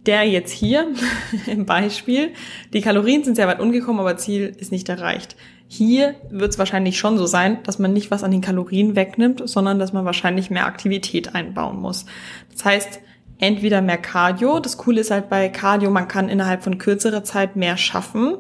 der 0.06 0.24
jetzt 0.24 0.52
hier 0.52 0.88
im 1.48 1.66
Beispiel, 1.66 2.32
die 2.74 2.82
Kalorien 2.82 3.24
sind 3.24 3.36
sehr 3.36 3.48
weit 3.48 3.60
umgekommen, 3.60 4.00
aber 4.00 4.18
Ziel 4.18 4.56
ist 4.58 4.72
nicht 4.72 4.90
erreicht. 4.90 5.36
Hier 5.68 6.16
wird 6.30 6.52
es 6.52 6.60
wahrscheinlich 6.60 7.00
schon 7.00 7.18
so 7.18 7.26
sein, 7.26 7.64
dass 7.64 7.80
man 7.80 7.94
nicht 7.94 8.12
was 8.12 8.24
an 8.24 8.32
den 8.32 8.42
Kalorien 8.42 8.96
wegnimmt, 8.96 9.42
sondern 9.46 9.80
dass 9.80 9.94
man 9.94 10.06
wahrscheinlich 10.06 10.52
mehr 10.52 10.68
Aktivität 10.68 11.34
einbauen 11.34 11.80
muss. 11.80 12.06
Das 12.52 12.66
heißt, 12.66 13.00
entweder 13.40 13.82
mehr 13.82 13.98
Cardio. 13.98 14.60
Das 14.60 14.78
Coole 14.78 15.02
ist 15.02 15.12
halt 15.12 15.30
bei 15.30 15.50
Cardio, 15.50 15.90
man 15.90 16.08
kann 16.08 16.30
innerhalb 16.30 16.64
von 16.64 16.78
kürzerer 16.78 17.24
Zeit 17.24 17.56
mehr 17.56 17.78
schaffen. 17.78 18.38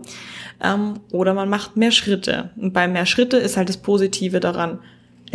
Ähm, 0.62 1.00
oder 1.12 1.34
man 1.34 1.50
macht 1.50 1.76
mehr 1.76 1.92
Schritte. 1.92 2.52
Und 2.56 2.74
bei 2.74 2.88
mehr 2.88 3.06
Schritte 3.06 3.38
ist 3.38 3.58
halt 3.58 3.70
das 3.70 3.78
Positive 3.78 4.40
daran, 4.40 4.80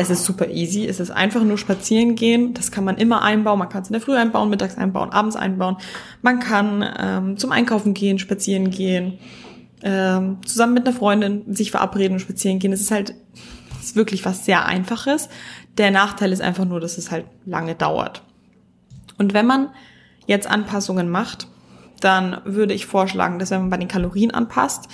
es 0.00 0.11
ist 0.11 0.25
super 0.25 0.49
easy. 0.49 0.87
Es 0.87 1.00
ist 1.00 1.11
einfach 1.11 1.43
nur 1.43 1.59
spazieren 1.59 2.14
gehen. 2.14 2.55
Das 2.55 2.71
kann 2.71 2.85
man 2.85 2.99
immer 2.99 3.23
einbauen. 3.23 3.59
Man 3.59 3.69
kann 3.69 3.83
es 3.83 3.88
in 3.88 3.95
der 3.95 4.00
Früh 4.00 4.14
einbauen, 4.14 4.49
mittags 4.49 4.78
einbauen, 4.78 5.11
abends 5.11 5.35
einbauen. 5.35 5.76
Man 6.23 6.38
kann 6.38 6.88
ähm, 6.97 7.37
zum 7.37 7.50
Einkaufen 7.50 7.95
gehen, 7.95 8.21
spazieren 8.21 8.71
gehen, 8.71 9.19
ähm, 9.83 10.38
zusammen 10.47 10.75
mit 10.75 10.87
einer 10.87 10.97
Freundin 10.97 11.52
sich 11.52 11.73
verabreden 11.73 12.12
und 12.14 12.21
spazieren 12.21 12.61
gehen. 12.61 12.73
Es 12.73 12.81
ist 12.81 12.93
halt 12.93 13.17
es 13.81 13.87
ist 13.87 13.97
wirklich 13.97 14.25
was 14.25 14.45
sehr 14.45 14.67
Einfaches. 14.67 15.31
Der 15.78 15.90
Nachteil 15.90 16.31
ist 16.31 16.43
einfach 16.43 16.64
nur, 16.64 16.78
dass 16.78 16.97
es 16.97 17.11
halt 17.11 17.25
lange 17.45 17.75
dauert. 17.75 18.23
Und 19.19 19.35
wenn 19.35 19.47
man 19.47 19.71
jetzt 20.28 20.47
Anpassungen 20.47 21.09
macht, 21.09 21.49
dann 21.99 22.40
würde 22.45 22.73
ich 22.73 22.87
vorschlagen, 22.87 23.40
dass 23.40 23.50
wenn 23.50 23.62
man 23.62 23.71
bei 23.71 23.76
den 23.78 23.88
Kalorien 23.88 24.31
anpasst, 24.31 24.88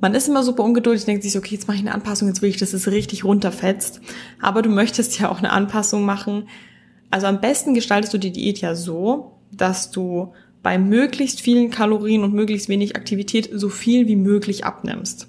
man 0.00 0.14
ist 0.14 0.28
immer 0.28 0.42
super 0.42 0.62
ungeduldig, 0.62 1.04
denkt 1.04 1.22
sich 1.22 1.36
okay, 1.36 1.54
jetzt 1.54 1.66
mache 1.66 1.76
ich 1.76 1.82
eine 1.82 1.94
Anpassung, 1.94 2.28
jetzt 2.28 2.42
will 2.42 2.50
ich, 2.50 2.56
dass 2.56 2.72
es 2.72 2.88
richtig 2.88 3.24
runterfetzt. 3.24 4.00
Aber 4.40 4.62
du 4.62 4.70
möchtest 4.70 5.18
ja 5.18 5.30
auch 5.30 5.38
eine 5.38 5.50
Anpassung 5.50 6.04
machen. 6.04 6.48
Also 7.10 7.26
am 7.26 7.40
besten 7.40 7.74
gestaltest 7.74 8.14
du 8.14 8.18
die 8.18 8.32
Diät 8.32 8.60
ja 8.60 8.74
so, 8.74 9.32
dass 9.50 9.90
du 9.90 10.32
bei 10.62 10.78
möglichst 10.78 11.40
vielen 11.40 11.70
Kalorien 11.70 12.24
und 12.24 12.34
möglichst 12.34 12.68
wenig 12.68 12.96
Aktivität 12.96 13.48
so 13.52 13.68
viel 13.68 14.06
wie 14.06 14.16
möglich 14.16 14.64
abnimmst. 14.64 15.28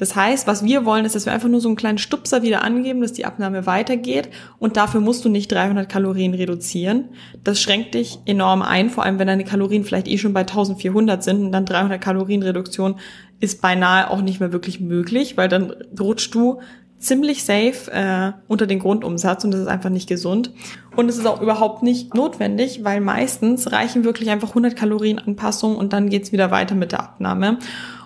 Das 0.00 0.16
heißt, 0.16 0.46
was 0.46 0.64
wir 0.64 0.86
wollen, 0.86 1.04
ist, 1.04 1.14
dass 1.14 1.26
wir 1.26 1.32
einfach 1.34 1.50
nur 1.50 1.60
so 1.60 1.68
einen 1.68 1.76
kleinen 1.76 1.98
Stupser 1.98 2.42
wieder 2.42 2.62
angeben, 2.62 3.02
dass 3.02 3.12
die 3.12 3.26
Abnahme 3.26 3.66
weitergeht 3.66 4.30
und 4.58 4.78
dafür 4.78 5.02
musst 5.02 5.26
du 5.26 5.28
nicht 5.28 5.52
300 5.52 5.90
Kalorien 5.90 6.32
reduzieren. 6.32 7.10
Das 7.44 7.60
schränkt 7.60 7.92
dich 7.92 8.18
enorm 8.24 8.62
ein, 8.62 8.88
vor 8.88 9.04
allem 9.04 9.18
wenn 9.18 9.26
deine 9.26 9.44
Kalorien 9.44 9.84
vielleicht 9.84 10.08
eh 10.08 10.16
schon 10.16 10.32
bei 10.32 10.40
1400 10.40 11.22
sind 11.22 11.44
und 11.44 11.52
dann 11.52 11.66
300 11.66 12.00
Kalorien 12.00 12.42
Reduktion 12.42 12.94
ist 13.40 13.62
beinahe 13.62 14.10
auch 14.10 14.22
nicht 14.22 14.40
mehr 14.40 14.52
wirklich 14.52 14.80
möglich, 14.80 15.36
weil 15.36 15.48
dann 15.48 15.74
rutschst 15.98 16.34
du 16.34 16.60
ziemlich 16.98 17.44
safe 17.44 17.90
äh, 17.90 18.32
unter 18.46 18.66
den 18.66 18.78
Grundumsatz 18.78 19.44
und 19.44 19.52
das 19.52 19.60
ist 19.60 19.68
einfach 19.68 19.88
nicht 19.88 20.08
gesund. 20.08 20.52
Und 20.96 21.08
es 21.08 21.16
ist 21.16 21.26
auch 21.26 21.40
überhaupt 21.40 21.82
nicht 21.82 22.14
notwendig, 22.14 22.84
weil 22.84 23.00
meistens 23.00 23.72
reichen 23.72 24.04
wirklich 24.04 24.28
einfach 24.28 24.50
100 24.50 24.76
Kalorien 24.76 25.18
Anpassung 25.18 25.76
und 25.76 25.94
dann 25.94 26.10
geht's 26.10 26.32
wieder 26.32 26.50
weiter 26.50 26.74
mit 26.74 26.92
der 26.92 27.00
Abnahme. 27.00 27.58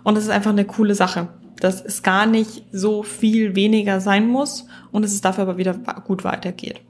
Und 0.04 0.16
das 0.16 0.24
ist 0.24 0.30
einfach 0.30 0.52
eine 0.52 0.64
coole 0.64 0.94
Sache 0.94 1.28
dass 1.60 1.82
es 1.82 2.02
gar 2.02 2.26
nicht 2.26 2.64
so 2.72 3.02
viel 3.02 3.56
weniger 3.56 4.00
sein 4.00 4.28
muss 4.28 4.66
und 4.92 5.02
dass 5.02 5.12
es 5.12 5.20
dafür 5.20 5.42
aber 5.42 5.56
wieder 5.56 5.74
gut 6.06 6.24
weitergeht. 6.24 6.80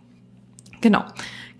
Genau. 0.80 1.04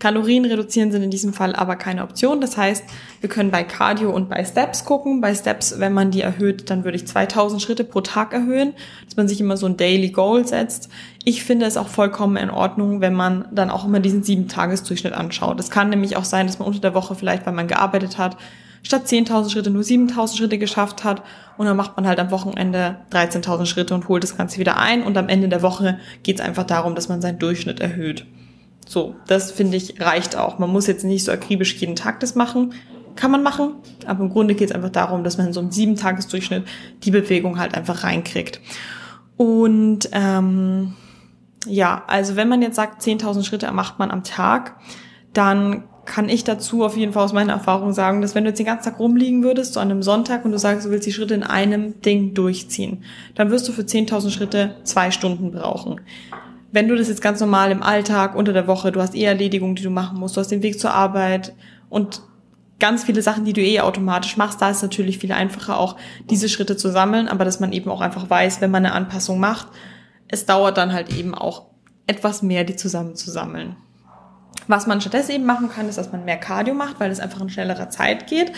Kalorien 0.04 0.44
reduzieren 0.44 0.92
sind 0.92 1.02
in 1.02 1.10
diesem 1.10 1.32
Fall 1.32 1.56
aber 1.56 1.76
keine 1.76 2.02
Option. 2.02 2.42
Das 2.42 2.58
heißt, 2.58 2.84
wir 3.22 3.30
können 3.30 3.50
bei 3.50 3.64
Cardio 3.64 4.10
und 4.10 4.28
bei 4.28 4.44
Steps 4.44 4.84
gucken. 4.84 5.22
Bei 5.22 5.34
Steps, 5.34 5.80
wenn 5.80 5.94
man 5.94 6.10
die 6.10 6.20
erhöht, 6.20 6.68
dann 6.68 6.84
würde 6.84 6.96
ich 6.96 7.06
2000 7.06 7.62
Schritte 7.62 7.84
pro 7.84 8.02
Tag 8.02 8.34
erhöhen, 8.34 8.74
dass 9.06 9.16
man 9.16 9.28
sich 9.28 9.40
immer 9.40 9.56
so 9.56 9.64
ein 9.64 9.78
Daily 9.78 10.10
Goal 10.10 10.46
setzt. 10.46 10.90
Ich 11.24 11.42
finde 11.42 11.64
es 11.64 11.78
auch 11.78 11.88
vollkommen 11.88 12.36
in 12.36 12.50
Ordnung, 12.50 13.00
wenn 13.00 13.14
man 13.14 13.46
dann 13.50 13.70
auch 13.70 13.86
immer 13.86 13.98
diesen 13.98 14.22
sieben 14.22 14.46
Tagesdurchschnitt 14.46 15.14
anschaut. 15.14 15.58
Es 15.58 15.70
kann 15.70 15.88
nämlich 15.88 16.18
auch 16.18 16.24
sein, 16.24 16.46
dass 16.46 16.58
man 16.58 16.68
unter 16.68 16.80
der 16.80 16.92
Woche 16.92 17.14
vielleicht, 17.14 17.46
weil 17.46 17.54
man 17.54 17.66
gearbeitet 17.66 18.18
hat, 18.18 18.36
statt 18.82 19.06
10.000 19.06 19.48
Schritte 19.48 19.70
nur 19.70 19.84
7.000 19.84 20.36
Schritte 20.36 20.58
geschafft 20.58 21.02
hat 21.02 21.22
und 21.56 21.64
dann 21.64 21.78
macht 21.78 21.96
man 21.96 22.06
halt 22.06 22.20
am 22.20 22.30
Wochenende 22.30 22.98
13.000 23.10 23.64
Schritte 23.64 23.94
und 23.94 24.06
holt 24.08 24.22
das 24.22 24.36
Ganze 24.36 24.58
wieder 24.58 24.76
ein 24.76 25.02
und 25.02 25.16
am 25.16 25.30
Ende 25.30 25.48
der 25.48 25.62
Woche 25.62 25.98
geht 26.22 26.40
es 26.40 26.44
einfach 26.44 26.64
darum, 26.64 26.94
dass 26.94 27.08
man 27.08 27.22
seinen 27.22 27.38
Durchschnitt 27.38 27.80
erhöht. 27.80 28.26
So, 28.86 29.16
das 29.26 29.50
finde 29.50 29.76
ich 29.76 30.00
reicht 30.00 30.36
auch. 30.36 30.58
Man 30.58 30.70
muss 30.70 30.86
jetzt 30.86 31.04
nicht 31.04 31.24
so 31.24 31.32
akribisch 31.32 31.74
jeden 31.76 31.96
Tag 31.96 32.20
das 32.20 32.34
machen. 32.34 32.74
Kann 33.16 33.30
man 33.30 33.44
machen, 33.44 33.76
aber 34.06 34.24
im 34.24 34.30
Grunde 34.30 34.54
geht 34.54 34.70
es 34.70 34.74
einfach 34.74 34.90
darum, 34.90 35.22
dass 35.22 35.38
man 35.38 35.46
in 35.46 35.52
so 35.52 35.60
einem 35.60 35.70
sieben 35.70 35.94
Tagesdurchschnitt 35.94 36.64
die 37.04 37.12
Bewegung 37.12 37.60
halt 37.60 37.74
einfach 37.74 38.02
reinkriegt. 38.02 38.60
Und 39.36 40.08
ähm, 40.10 40.94
ja, 41.66 42.02
also 42.08 42.34
wenn 42.34 42.48
man 42.48 42.60
jetzt 42.60 42.76
sagt, 42.76 43.02
10.000 43.02 43.44
Schritte 43.44 43.70
macht 43.72 44.00
man 44.00 44.10
am 44.10 44.24
Tag, 44.24 44.76
dann 45.32 45.84
kann 46.04 46.28
ich 46.28 46.44
dazu 46.44 46.84
auf 46.84 46.96
jeden 46.96 47.12
Fall 47.12 47.24
aus 47.24 47.32
meiner 47.32 47.54
Erfahrung 47.54 47.92
sagen, 47.92 48.20
dass 48.20 48.34
wenn 48.34 48.44
du 48.44 48.50
jetzt 48.50 48.58
den 48.58 48.66
ganzen 48.66 48.90
Tag 48.90 48.98
rumliegen 48.98 49.42
würdest, 49.42 49.74
so 49.74 49.80
an 49.80 49.90
einem 49.90 50.02
Sonntag 50.02 50.44
und 50.44 50.52
du 50.52 50.58
sagst, 50.58 50.86
du 50.86 50.90
willst 50.90 51.06
die 51.06 51.12
Schritte 51.12 51.34
in 51.34 51.42
einem 51.42 52.00
Ding 52.02 52.34
durchziehen, 52.34 53.04
dann 53.34 53.50
wirst 53.50 53.68
du 53.68 53.72
für 53.72 53.82
10.000 53.82 54.30
Schritte 54.30 54.76
zwei 54.84 55.10
Stunden 55.10 55.50
brauchen. 55.52 56.00
Wenn 56.74 56.88
du 56.88 56.96
das 56.96 57.06
jetzt 57.06 57.22
ganz 57.22 57.38
normal 57.38 57.70
im 57.70 57.84
Alltag, 57.84 58.34
unter 58.34 58.52
der 58.52 58.66
Woche, 58.66 58.90
du 58.90 59.00
hast 59.00 59.14
eh 59.14 59.22
Erledigungen, 59.22 59.76
die 59.76 59.84
du 59.84 59.90
machen 59.90 60.18
musst, 60.18 60.36
du 60.36 60.40
hast 60.40 60.50
den 60.50 60.64
Weg 60.64 60.80
zur 60.80 60.92
Arbeit 60.92 61.52
und 61.88 62.20
ganz 62.80 63.04
viele 63.04 63.22
Sachen, 63.22 63.44
die 63.44 63.52
du 63.52 63.60
eh 63.60 63.78
automatisch 63.78 64.36
machst, 64.36 64.60
da 64.60 64.70
ist 64.70 64.78
es 64.78 64.82
natürlich 64.82 65.18
viel 65.18 65.30
einfacher 65.30 65.78
auch 65.78 65.94
diese 66.28 66.48
Schritte 66.48 66.76
zu 66.76 66.90
sammeln, 66.90 67.28
aber 67.28 67.44
dass 67.44 67.60
man 67.60 67.72
eben 67.72 67.88
auch 67.92 68.00
einfach 68.00 68.28
weiß, 68.28 68.60
wenn 68.60 68.72
man 68.72 68.84
eine 68.84 68.92
Anpassung 68.92 69.38
macht, 69.38 69.68
es 70.26 70.46
dauert 70.46 70.76
dann 70.76 70.92
halt 70.92 71.16
eben 71.16 71.32
auch 71.32 71.66
etwas 72.08 72.42
mehr, 72.42 72.64
die 72.64 72.74
zusammen 72.74 73.14
zu 73.14 73.30
sammeln. 73.30 73.76
Was 74.66 74.88
man 74.88 75.00
stattdessen 75.00 75.30
eben 75.30 75.44
machen 75.44 75.68
kann, 75.68 75.88
ist, 75.88 75.96
dass 75.96 76.10
man 76.10 76.24
mehr 76.24 76.38
Cardio 76.38 76.74
macht, 76.74 76.98
weil 76.98 77.12
es 77.12 77.20
einfach 77.20 77.40
in 77.40 77.50
schnellerer 77.50 77.88
Zeit 77.88 78.26
geht. 78.26 78.50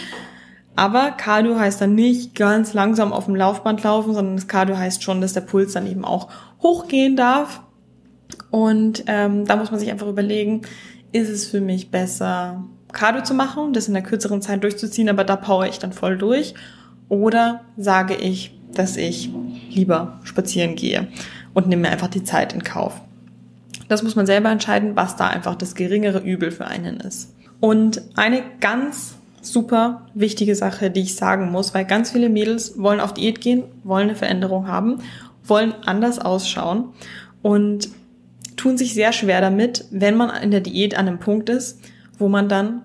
Aber 0.75 1.11
Cardio 1.11 1.59
heißt 1.59 1.83
dann 1.83 1.95
nicht 1.95 2.35
ganz 2.35 2.73
langsam 2.73 3.13
auf 3.13 3.27
dem 3.27 3.37
Laufband 3.37 3.83
laufen, 3.83 4.15
sondern 4.15 4.37
das 4.37 4.49
Cardio 4.49 4.79
heißt 4.79 5.03
schon, 5.03 5.21
dass 5.21 5.35
der 5.35 5.43
Puls 5.43 5.75
dann 5.75 5.87
eben 5.87 6.07
auch 6.07 6.31
hochgehen 6.63 7.15
darf. 7.15 7.61
Und 8.51 9.05
ähm, 9.07 9.45
da 9.45 9.57
muss 9.57 9.71
man 9.71 9.81
sich 9.81 9.91
einfach 9.91 10.07
überlegen, 10.07 10.63
ist 11.13 11.29
es 11.29 11.47
für 11.47 11.61
mich 11.61 11.91
besser, 11.91 12.65
Cardio 12.93 13.23
zu 13.23 13.35
machen, 13.35 13.73
das 13.73 13.89
in 13.89 13.95
der 13.95 14.03
kürzeren 14.03 14.43
Zeit 14.43 14.63
durchzuziehen, 14.63 15.09
aber 15.09 15.25
da 15.25 15.37
power 15.37 15.67
ich 15.67 15.79
dann 15.79 15.93
voll 15.93 16.17
durch. 16.17 16.55
Oder 17.09 17.63
sage 17.77 18.15
ich, 18.15 18.59
dass 18.73 18.97
ich 18.97 19.31
lieber 19.71 20.21
spazieren 20.25 20.77
gehe 20.77 21.09
und 21.55 21.69
nehme 21.69 21.83
mir 21.83 21.91
einfach 21.91 22.09
die 22.09 22.25
Zeit 22.25 22.53
in 22.53 22.63
Kauf. 22.63 23.01
Das 23.89 24.03
muss 24.03 24.17
man 24.17 24.27
selber 24.27 24.51
entscheiden, 24.51 24.97
was 24.97 25.17
da 25.17 25.29
einfach 25.29 25.55
das 25.55 25.75
geringere 25.75 26.19
Übel 26.19 26.51
für 26.51 26.67
einen 26.67 26.99
ist. 26.99 27.35
Und 27.61 28.03
eine 28.17 28.43
ganz 28.61 29.17
super 29.41 30.07
wichtige 30.15 30.55
Sache, 30.55 30.91
die 30.91 31.03
ich 31.03 31.15
sagen 31.15 31.51
muss, 31.51 31.73
weil 31.73 31.85
ganz 31.85 32.11
viele 32.11 32.29
Mädels 32.29 32.79
wollen 32.79 33.01
auf 33.01 33.15
Diät 33.15 33.41
gehen, 33.41 33.65
wollen 33.85 34.09
eine 34.09 34.17
Veränderung 34.17 34.67
haben, 34.67 34.99
wollen 35.45 35.73
anders 35.85 36.19
ausschauen 36.19 36.87
und 37.43 37.89
tun 38.57 38.79
sich 38.79 38.95
sehr 38.95 39.13
schwer 39.13 39.41
damit, 39.41 39.85
wenn 39.91 40.17
man 40.17 40.31
in 40.43 40.51
der 40.51 40.61
Diät 40.61 40.97
an 40.97 41.09
einem 41.09 41.19
Punkt 41.19 41.49
ist, 41.49 41.81
wo 42.19 42.29
man 42.29 42.49
dann 42.49 42.83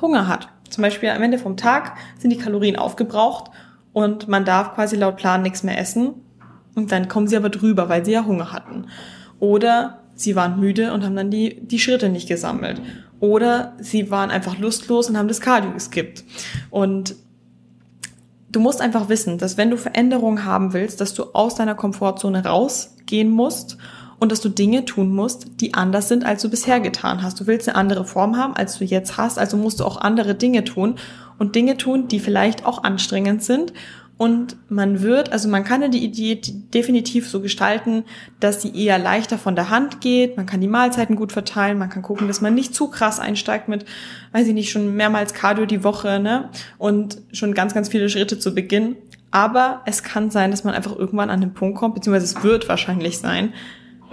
Hunger 0.00 0.28
hat. 0.28 0.48
Zum 0.68 0.82
Beispiel 0.82 1.08
am 1.08 1.22
Ende 1.22 1.38
vom 1.38 1.56
Tag 1.56 1.96
sind 2.18 2.30
die 2.30 2.38
Kalorien 2.38 2.76
aufgebraucht 2.76 3.50
und 3.92 4.28
man 4.28 4.44
darf 4.44 4.74
quasi 4.74 4.96
laut 4.96 5.16
Plan 5.16 5.42
nichts 5.42 5.62
mehr 5.62 5.78
essen 5.78 6.14
und 6.74 6.92
dann 6.92 7.08
kommen 7.08 7.28
sie 7.28 7.36
aber 7.36 7.48
drüber, 7.48 7.88
weil 7.88 8.04
sie 8.04 8.12
ja 8.12 8.24
Hunger 8.24 8.52
hatten. 8.52 8.86
Oder 9.38 10.00
sie 10.14 10.36
waren 10.36 10.60
müde 10.60 10.92
und 10.92 11.04
haben 11.04 11.16
dann 11.16 11.30
die, 11.30 11.60
die 11.66 11.78
Schritte 11.78 12.08
nicht 12.08 12.28
gesammelt. 12.28 12.80
Oder 13.20 13.74
sie 13.78 14.10
waren 14.10 14.30
einfach 14.30 14.58
lustlos 14.58 15.08
und 15.08 15.16
haben 15.16 15.28
das 15.28 15.40
Cardio 15.40 15.72
geskippt. 15.72 16.24
Und 16.70 17.14
du 18.50 18.60
musst 18.60 18.80
einfach 18.80 19.08
wissen, 19.08 19.38
dass 19.38 19.56
wenn 19.56 19.70
du 19.70 19.76
Veränderungen 19.76 20.44
haben 20.44 20.72
willst, 20.72 21.00
dass 21.00 21.14
du 21.14 21.32
aus 21.32 21.54
deiner 21.54 21.74
Komfortzone 21.74 22.44
rausgehen 22.44 23.30
musst 23.30 23.78
und 24.24 24.32
dass 24.32 24.40
du 24.40 24.48
Dinge 24.48 24.86
tun 24.86 25.14
musst, 25.14 25.60
die 25.60 25.74
anders 25.74 26.08
sind, 26.08 26.24
als 26.24 26.40
du 26.40 26.48
bisher 26.48 26.80
getan 26.80 27.22
hast. 27.22 27.38
Du 27.38 27.46
willst 27.46 27.68
eine 27.68 27.76
andere 27.76 28.06
Form 28.06 28.38
haben, 28.38 28.56
als 28.56 28.78
du 28.78 28.84
jetzt 28.84 29.18
hast, 29.18 29.38
also 29.38 29.58
musst 29.58 29.80
du 29.80 29.84
auch 29.84 29.98
andere 29.98 30.34
Dinge 30.34 30.64
tun 30.64 30.94
und 31.36 31.54
Dinge 31.54 31.76
tun, 31.76 32.08
die 32.08 32.20
vielleicht 32.20 32.64
auch 32.64 32.84
anstrengend 32.84 33.44
sind 33.44 33.74
und 34.16 34.56
man 34.70 35.02
wird, 35.02 35.30
also 35.30 35.46
man 35.46 35.62
kann 35.62 35.90
die 35.90 36.02
Idee 36.02 36.40
definitiv 36.40 37.28
so 37.28 37.42
gestalten, 37.42 38.04
dass 38.40 38.62
sie 38.62 38.74
eher 38.74 38.98
leichter 38.98 39.36
von 39.36 39.56
der 39.56 39.68
Hand 39.68 40.00
geht. 40.00 40.38
Man 40.38 40.46
kann 40.46 40.62
die 40.62 40.68
Mahlzeiten 40.68 41.16
gut 41.16 41.32
verteilen. 41.32 41.76
Man 41.76 41.90
kann 41.90 42.00
gucken, 42.00 42.26
dass 42.26 42.40
man 42.40 42.54
nicht 42.54 42.74
zu 42.74 42.88
krass 42.88 43.20
einsteigt 43.20 43.68
mit, 43.68 43.84
weiß 44.32 44.46
ich 44.46 44.54
nicht, 44.54 44.70
schon 44.70 44.96
mehrmals 44.96 45.34
Cardio 45.34 45.66
die 45.66 45.84
Woche, 45.84 46.18
ne? 46.18 46.48
Und 46.78 47.18
schon 47.32 47.52
ganz, 47.52 47.74
ganz 47.74 47.90
viele 47.90 48.08
Schritte 48.08 48.38
zu 48.38 48.54
Beginn. 48.54 48.96
Aber 49.30 49.82
es 49.84 50.02
kann 50.02 50.30
sein, 50.30 50.50
dass 50.50 50.64
man 50.64 50.72
einfach 50.72 50.96
irgendwann 50.96 51.28
an 51.28 51.42
den 51.42 51.52
Punkt 51.52 51.76
kommt, 51.76 51.96
beziehungsweise 51.96 52.24
es 52.24 52.42
wird 52.42 52.70
wahrscheinlich 52.70 53.18
sein, 53.18 53.52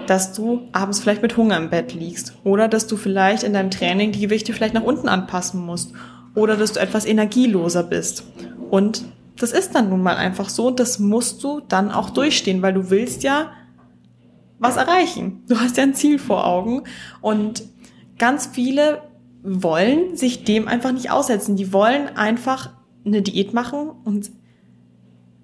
dass 0.08 0.34
du 0.34 0.68
abends 0.72 1.00
vielleicht 1.00 1.22
mit 1.22 1.38
Hunger 1.38 1.58
im 1.58 1.70
Bett 1.70 1.94
liegst. 1.94 2.34
Oder 2.44 2.68
dass 2.68 2.88
du 2.88 2.98
vielleicht 2.98 3.44
in 3.44 3.54
deinem 3.54 3.72
Training 3.72 4.12
die 4.12 4.22
Gewichte 4.22 4.54
vielleicht 4.54 4.74
nach 4.74 4.84
unten 4.84 5.08
anpassen 5.08 5.66
musst. 5.66 5.94
Oder 6.36 6.56
dass 6.56 6.74
du 6.74 6.80
etwas 6.80 7.06
energieloser 7.06 7.84
bist. 7.84 8.24
Und 8.70 9.06
das 9.38 9.52
ist 9.52 9.74
dann 9.74 9.90
nun 9.90 10.04
mal 10.04 10.18
einfach 10.18 10.50
so 10.50 10.68
und 10.68 10.80
das 10.80 11.00
musst 11.00 11.44
du 11.44 11.62
dann 11.62 11.92
auch 11.92 12.12
durchstehen, 12.12 12.62
weil 12.62 12.74
du 12.74 12.90
willst 12.90 13.24
ja 13.24 13.52
was 14.60 14.78
erreichen. 14.78 15.44
Du 15.48 15.60
hast 15.60 15.78
ja 15.78 15.84
ein 15.84 15.96
Ziel 15.96 16.20
vor 16.20 16.46
Augen 16.46 16.84
und 17.22 17.64
ganz 18.20 18.46
viele 18.46 19.02
wollen 19.44 20.16
sich 20.16 20.44
dem 20.44 20.68
einfach 20.68 20.92
nicht 20.92 21.10
aussetzen. 21.10 21.56
Die 21.56 21.74
wollen 21.74 22.16
einfach 22.16 22.70
eine 23.04 23.24
Diät 23.24 23.54
machen 23.54 23.90
und 24.04 24.32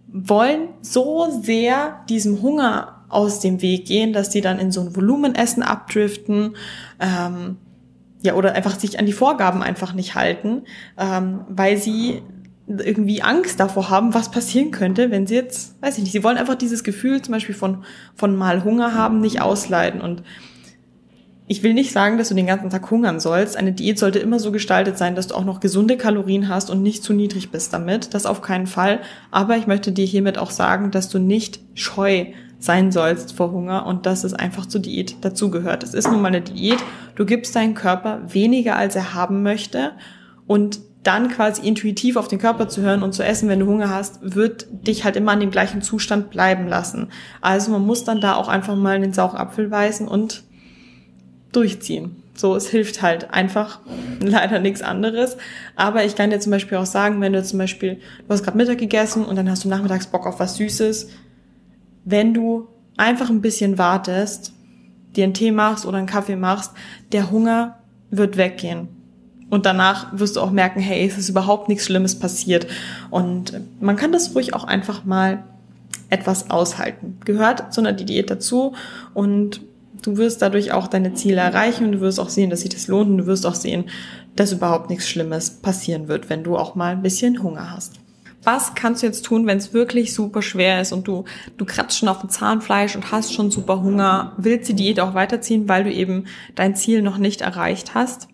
wollen 0.08 0.70
so 0.82 1.28
sehr 1.42 2.06
diesem 2.08 2.42
Hunger 2.44 2.97
aus 3.10 3.40
dem 3.40 3.62
Weg 3.62 3.86
gehen, 3.86 4.14
dass 4.14 4.32
sie 4.32 4.42
dann 4.42 4.60
in 4.60 4.72
so 4.72 4.82
ein 4.82 4.96
Volumenessen 4.96 5.64
abdriften, 5.64 6.56
ähm, 7.00 7.58
ja, 8.22 8.34
oder 8.34 8.54
einfach 8.54 8.80
sich 8.80 9.00
an 9.00 9.06
die 9.06 9.14
Vorgaben 9.14 9.62
einfach 9.62 9.94
nicht 9.94 10.16
halten, 10.16 10.64
ähm, 10.98 11.42
weil 11.50 11.78
sie 11.78 12.22
irgendwie 12.68 13.22
Angst 13.22 13.60
davor 13.60 13.90
haben, 13.90 14.14
was 14.14 14.30
passieren 14.30 14.72
könnte, 14.72 15.10
wenn 15.10 15.26
sie 15.26 15.36
jetzt, 15.36 15.82
weiß 15.82 15.98
ich 15.98 16.04
nicht, 16.04 16.12
sie 16.12 16.24
wollen 16.24 16.38
einfach 16.38 16.56
dieses 16.56 16.84
Gefühl 16.84 17.22
zum 17.22 17.32
Beispiel 17.32 17.56
von, 17.56 17.86
von 18.14 18.36
mal 18.36 18.64
Hunger 18.64 18.94
haben, 18.94 19.22
nicht 19.22 19.42
ausleiden. 19.42 20.02
Und 20.02 20.24
ich 21.48 21.64
will 21.64 21.74
nicht 21.74 21.94
sagen, 21.94 22.18
dass 22.18 22.28
du 22.28 22.36
den 22.36 22.48
ganzen 22.48 22.70
Tag 22.70 22.92
hungern 22.92 23.22
sollst. 23.22 23.56
Eine 23.56 23.72
Diät 23.72 23.98
sollte 23.98 24.20
immer 24.20 24.38
so 24.38 24.52
gestaltet 24.52 24.98
sein, 24.98 25.16
dass 25.16 25.28
du 25.28 25.36
auch 25.36 25.46
noch 25.46 25.62
gesunde 25.62 25.96
Kalorien 25.96 26.50
hast 26.50 26.70
und 26.70 26.84
nicht 26.84 27.04
zu 27.04 27.14
niedrig 27.14 27.52
bist 27.52 27.72
damit. 27.72 28.14
Das 28.14 28.26
auf 28.26 28.42
keinen 28.42 28.68
Fall. 28.68 29.00
Aber 29.32 29.56
ich 29.56 29.66
möchte 29.66 29.94
dir 29.94 30.06
hiermit 30.06 30.38
auch 30.38 30.52
sagen, 30.52 30.92
dass 30.92 31.08
du 31.08 31.20
nicht 31.20 31.62
scheu 31.74 32.26
sein 32.60 32.92
sollst 32.92 33.34
vor 33.34 33.52
Hunger 33.52 33.86
und 33.86 34.06
dass 34.06 34.24
es 34.24 34.34
einfach 34.34 34.66
zur 34.66 34.82
Diät 34.82 35.18
dazugehört. 35.22 35.84
Es 35.84 35.94
ist 35.94 36.10
nun 36.10 36.22
mal 36.22 36.30
eine 36.30 36.42
Diät. 36.42 36.80
Du 37.16 37.26
gibst 37.26 37.56
deinen 37.56 37.76
Körper 37.76 38.22
weniger, 38.28 38.76
als 38.76 38.96
er 38.96 39.14
haben 39.14 39.44
möchte. 39.44 39.92
Und 40.48 40.80
dann 41.04 41.30
quasi 41.30 41.66
intuitiv 41.66 42.18
auf 42.18 42.28
den 42.28 42.40
Körper 42.40 42.68
zu 42.68 42.82
hören 42.82 43.02
und 43.02 43.14
zu 43.14 43.24
essen, 43.24 43.48
wenn 43.48 43.60
du 43.60 43.68
Hunger 43.68 43.90
hast, 43.90 44.36
wird 44.36 44.68
dich 44.86 45.06
halt 45.06 45.16
immer 45.16 45.32
an 45.32 45.40
dem 45.40 45.52
gleichen 45.52 45.82
Zustand 45.82 46.32
bleiben 46.32 46.68
lassen. 46.68 47.10
Also 47.40 47.72
man 47.72 47.86
muss 47.86 48.04
dann 48.04 48.20
da 48.20 48.36
auch 48.36 48.50
einfach 48.50 48.76
mal 48.76 49.00
den 49.00 49.14
sauren 49.14 49.38
Apfel 49.38 49.70
beißen 49.70 50.08
und 50.08 50.44
durchziehen. 51.54 52.24
So, 52.36 52.56
es 52.56 52.68
hilft 52.68 53.02
halt 53.02 53.34
einfach 53.34 53.80
leider 54.20 54.60
nichts 54.60 54.82
anderes. 54.82 55.38
Aber 55.76 56.04
ich 56.04 56.16
kann 56.16 56.30
dir 56.30 56.40
zum 56.40 56.52
Beispiel 56.52 56.78
auch 56.78 56.86
sagen, 56.86 57.22
wenn 57.22 57.34
du 57.34 57.42
zum 57.42 57.60
Beispiel, 57.60 57.96
du 57.96 58.34
hast 58.34 58.44
gerade 58.44 58.58
Mittag 58.58 58.80
gegessen 58.80 59.24
und 59.24 59.38
dann 59.38 59.50
hast 59.50 59.64
du 59.64 59.70
nachmittags 59.70 60.08
Bock 60.08 60.26
auf 60.26 60.42
was 60.42 60.58
Süßes, 60.58 61.08
wenn 62.10 62.34
du 62.34 62.70
einfach 62.96 63.30
ein 63.30 63.42
bisschen 63.42 63.78
wartest, 63.78 64.54
dir 65.16 65.26
einen 65.26 65.34
Tee 65.34 65.52
machst 65.52 65.86
oder 65.86 65.98
einen 65.98 66.08
Kaffee 66.08 66.38
machst, 66.38 66.72
der 67.12 67.32
Hunger 67.32 67.80
wird 68.12 68.38
weggehen. 68.38 68.88
Und 69.50 69.66
danach 69.66 70.18
wirst 70.18 70.38
du 70.38 70.42
auch 70.42 70.52
merken, 70.52 70.80
hey, 70.80 71.06
es 71.06 71.18
ist 71.18 71.28
überhaupt 71.28 71.68
nichts 71.68 71.86
Schlimmes 71.86 72.18
passiert. 72.18 72.68
Und 73.10 73.60
man 73.82 73.98
kann 73.98 74.14
das 74.14 74.36
ruhig 74.36 74.54
auch 74.54 74.64
einfach 74.64 75.04
mal 75.04 75.44
etwas 76.10 76.50
aushalten. 76.50 77.18
Gehört 77.26 77.74
zu 77.74 77.82
einer 77.82 77.92
Diät 77.92 78.30
dazu 78.30 78.74
und 79.14 79.62
du 80.02 80.16
wirst 80.16 80.42
dadurch 80.42 80.72
auch 80.72 80.88
deine 80.88 81.14
Ziele 81.14 81.42
erreichen 81.42 81.88
und 81.88 81.92
du 81.92 82.00
wirst 82.00 82.22
auch 82.22 82.30
sehen, 82.30 82.50
dass 82.50 82.62
sich 82.62 82.70
das 82.70 82.88
lohnt 82.88 83.10
und 83.10 83.18
du 83.18 83.26
wirst 83.26 83.46
auch 83.46 83.56
sehen, 83.56 83.86
dass 84.38 84.54
überhaupt 84.54 84.90
nichts 84.90 85.10
Schlimmes 85.10 85.50
passieren 85.50 86.08
wird, 86.08 86.30
wenn 86.30 86.46
du 86.46 86.56
auch 86.56 86.76
mal 86.76 86.94
ein 86.94 87.02
bisschen 87.02 87.44
Hunger 87.44 87.72
hast. 87.72 88.00
Was 88.44 88.76
kannst 88.76 89.02
du 89.02 89.08
jetzt 89.08 89.26
tun, 89.26 89.46
wenn 89.46 89.58
es 89.58 89.74
wirklich 89.74 90.14
super 90.14 90.42
schwer 90.42 90.82
ist 90.82 90.94
und 90.94 91.08
du, 91.08 91.26
du 91.58 91.66
kratzt 91.66 91.98
schon 91.98 92.10
auf 92.10 92.20
dem 92.20 92.30
Zahnfleisch 92.30 92.96
und 92.96 93.12
hast 93.12 93.34
schon 93.34 93.52
super 93.52 93.82
Hunger, 93.82 94.34
willst 94.38 94.70
die 94.70 94.76
Diät 94.76 95.00
auch 95.00 95.14
weiterziehen, 95.14 95.68
weil 95.68 95.84
du 95.84 95.92
eben 95.92 96.26
dein 96.56 96.76
Ziel 96.76 97.02
noch 97.02 97.18
nicht 97.18 97.42
erreicht 97.42 97.94
hast? 97.94 98.28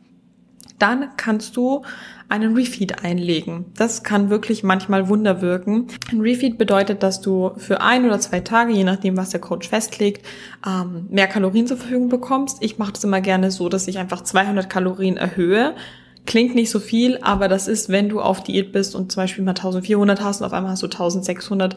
Dann 0.77 1.09
kannst 1.17 1.55
du 1.55 1.83
einen 2.29 2.55
Refeed 2.55 3.03
einlegen. 3.03 3.65
Das 3.77 4.03
kann 4.03 4.29
wirklich 4.29 4.63
manchmal 4.63 5.07
Wunder 5.07 5.41
wirken. 5.41 5.87
Ein 6.11 6.21
Refeed 6.21 6.57
bedeutet, 6.57 7.03
dass 7.03 7.21
du 7.21 7.51
für 7.57 7.81
ein 7.81 8.05
oder 8.05 8.19
zwei 8.19 8.39
Tage, 8.39 8.73
je 8.73 8.83
nachdem, 8.83 9.15
was 9.17 9.29
der 9.29 9.39
Coach 9.39 9.69
festlegt, 9.69 10.25
ähm, 10.65 11.05
mehr 11.09 11.27
Kalorien 11.27 11.67
zur 11.67 11.77
Verfügung 11.77 12.09
bekommst. 12.09 12.57
Ich 12.61 12.79
mache 12.79 12.93
das 12.93 13.03
immer 13.03 13.21
gerne 13.21 13.51
so, 13.51 13.69
dass 13.69 13.87
ich 13.87 13.99
einfach 13.99 14.23
200 14.23 14.69
Kalorien 14.69 15.15
erhöhe. 15.15 15.75
Klingt 16.25 16.55
nicht 16.55 16.69
so 16.69 16.79
viel, 16.79 17.19
aber 17.21 17.47
das 17.47 17.67
ist, 17.67 17.89
wenn 17.89 18.09
du 18.09 18.21
auf 18.21 18.43
Diät 18.43 18.71
bist 18.71 18.95
und 18.95 19.11
zum 19.11 19.23
Beispiel 19.23 19.43
mal 19.43 19.51
1400 19.51 20.21
hast 20.21 20.41
und 20.41 20.47
auf 20.47 20.53
einmal 20.53 20.71
hast 20.71 20.83
du 20.83 20.87
1600, 20.87 21.75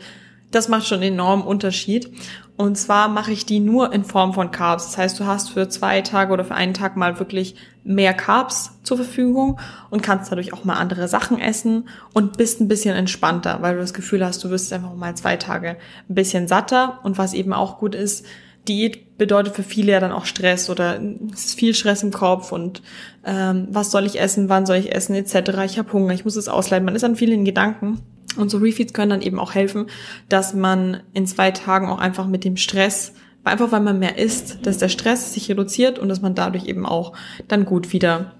das 0.50 0.68
macht 0.68 0.86
schon 0.86 1.00
einen 1.00 1.14
enormen 1.14 1.44
Unterschied. 1.44 2.10
Und 2.56 2.78
zwar 2.78 3.08
mache 3.08 3.32
ich 3.32 3.44
die 3.44 3.60
nur 3.60 3.92
in 3.92 4.04
Form 4.04 4.32
von 4.32 4.50
Carbs. 4.50 4.86
Das 4.86 4.98
heißt, 4.98 5.20
du 5.20 5.26
hast 5.26 5.50
für 5.50 5.68
zwei 5.68 6.00
Tage 6.00 6.32
oder 6.32 6.44
für 6.44 6.54
einen 6.54 6.74
Tag 6.74 6.96
mal 6.96 7.18
wirklich 7.18 7.56
mehr 7.84 8.14
Carbs 8.14 8.78
zur 8.82 8.96
Verfügung 8.96 9.60
und 9.90 10.02
kannst 10.02 10.30
dadurch 10.30 10.52
auch 10.52 10.64
mal 10.64 10.76
andere 10.76 11.08
Sachen 11.08 11.38
essen 11.38 11.88
und 12.14 12.38
bist 12.38 12.60
ein 12.60 12.68
bisschen 12.68 12.94
entspannter, 12.94 13.58
weil 13.60 13.74
du 13.74 13.80
das 13.80 13.94
Gefühl 13.94 14.24
hast, 14.24 14.42
du 14.44 14.50
wirst 14.50 14.72
einfach 14.72 14.94
mal 14.94 15.14
zwei 15.16 15.36
Tage 15.36 15.76
ein 16.08 16.14
bisschen 16.14 16.48
satter. 16.48 17.00
Und 17.02 17.18
was 17.18 17.34
eben 17.34 17.52
auch 17.52 17.78
gut 17.78 17.94
ist, 17.94 18.24
Diät 18.68 19.05
bedeutet 19.18 19.54
für 19.54 19.62
viele 19.62 19.92
ja 19.92 20.00
dann 20.00 20.12
auch 20.12 20.26
Stress 20.26 20.68
oder 20.68 21.00
es 21.32 21.46
ist 21.46 21.58
viel 21.58 21.74
Stress 21.74 22.02
im 22.02 22.12
Kopf 22.12 22.52
und 22.52 22.82
ähm, 23.24 23.68
was 23.70 23.90
soll 23.90 24.04
ich 24.04 24.20
essen, 24.20 24.48
wann 24.48 24.66
soll 24.66 24.76
ich 24.76 24.94
essen 24.94 25.14
etc. 25.14 25.52
Ich 25.64 25.78
habe 25.78 25.92
Hunger, 25.92 26.14
ich 26.14 26.24
muss 26.24 26.36
es 26.36 26.48
ausleiten. 26.48 26.84
Man 26.84 26.94
ist 26.94 27.04
an 27.04 27.16
vielen 27.16 27.44
Gedanken 27.44 28.00
und 28.36 28.50
so 28.50 28.58
Refeeds 28.58 28.92
können 28.92 29.10
dann 29.10 29.22
eben 29.22 29.38
auch 29.38 29.54
helfen, 29.54 29.86
dass 30.28 30.54
man 30.54 31.00
in 31.12 31.26
zwei 31.26 31.50
Tagen 31.50 31.88
auch 31.88 31.98
einfach 31.98 32.26
mit 32.26 32.44
dem 32.44 32.56
Stress, 32.56 33.14
einfach 33.44 33.72
weil 33.72 33.80
man 33.80 33.98
mehr 33.98 34.18
isst, 34.18 34.66
dass 34.66 34.78
der 34.78 34.88
Stress 34.88 35.32
sich 35.32 35.48
reduziert 35.48 35.98
und 35.98 36.08
dass 36.08 36.20
man 36.20 36.34
dadurch 36.34 36.66
eben 36.66 36.84
auch 36.84 37.12
dann 37.48 37.64
gut 37.64 37.92
wieder 37.92 38.32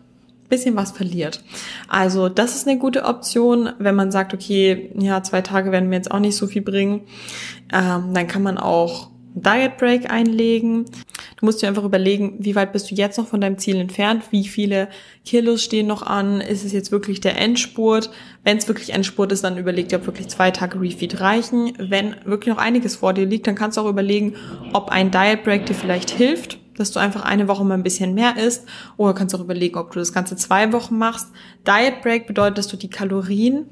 bisschen 0.48 0.76
was 0.76 0.92
verliert. 0.92 1.42
Also 1.88 2.28
das 2.28 2.54
ist 2.54 2.68
eine 2.68 2.78
gute 2.78 3.04
Option, 3.04 3.70
wenn 3.78 3.94
man 3.94 4.12
sagt, 4.12 4.32
okay, 4.32 4.92
ja, 4.96 5.22
zwei 5.22 5.42
Tage 5.42 5.72
werden 5.72 5.88
mir 5.88 5.96
jetzt 5.96 6.10
auch 6.10 6.20
nicht 6.20 6.36
so 6.36 6.46
viel 6.46 6.62
bringen. 6.62 7.02
Ähm, 7.72 8.14
dann 8.14 8.28
kann 8.28 8.44
man 8.44 8.56
auch 8.58 9.10
Diet 9.36 9.76
Break 9.76 10.10
einlegen. 10.10 10.86
Du 11.36 11.44
musst 11.44 11.60
dir 11.60 11.68
einfach 11.68 11.84
überlegen, 11.84 12.36
wie 12.38 12.54
weit 12.54 12.72
bist 12.72 12.90
du 12.90 12.94
jetzt 12.94 13.18
noch 13.18 13.26
von 13.26 13.42
deinem 13.42 13.58
Ziel 13.58 13.76
entfernt? 13.76 14.24
Wie 14.30 14.48
viele 14.48 14.88
Kilos 15.26 15.62
stehen 15.62 15.86
noch 15.86 16.02
an? 16.02 16.40
Ist 16.40 16.64
es 16.64 16.72
jetzt 16.72 16.90
wirklich 16.90 17.20
der 17.20 17.38
Endspurt? 17.38 18.10
Wenn 18.44 18.56
es 18.56 18.66
wirklich 18.66 18.94
Endspurt 18.94 19.32
ist, 19.32 19.44
dann 19.44 19.58
überleg 19.58 19.90
dir, 19.90 19.96
ob 19.96 20.06
wirklich 20.06 20.28
zwei 20.28 20.50
Tage 20.50 20.80
Refeed 20.80 21.20
reichen. 21.20 21.74
Wenn 21.76 22.16
wirklich 22.24 22.54
noch 22.54 22.62
einiges 22.62 22.96
vor 22.96 23.12
dir 23.12 23.26
liegt, 23.26 23.46
dann 23.46 23.54
kannst 23.54 23.76
du 23.76 23.82
auch 23.82 23.90
überlegen, 23.90 24.36
ob 24.72 24.88
ein 24.88 25.10
Diet 25.10 25.44
Break 25.44 25.66
dir 25.66 25.74
vielleicht 25.74 26.08
hilft, 26.08 26.58
dass 26.78 26.92
du 26.92 26.98
einfach 26.98 27.22
eine 27.22 27.46
Woche 27.46 27.62
mal 27.62 27.74
ein 27.74 27.82
bisschen 27.82 28.14
mehr 28.14 28.38
isst. 28.38 28.66
Oder 28.96 29.12
kannst 29.12 29.34
auch 29.34 29.40
überlegen, 29.40 29.76
ob 29.76 29.92
du 29.92 29.98
das 29.98 30.14
Ganze 30.14 30.36
zwei 30.36 30.72
Wochen 30.72 30.96
machst. 30.96 31.28
Diet 31.66 32.00
Break 32.00 32.26
bedeutet, 32.26 32.56
dass 32.56 32.68
du 32.68 32.78
die 32.78 32.88
Kalorien 32.88 33.66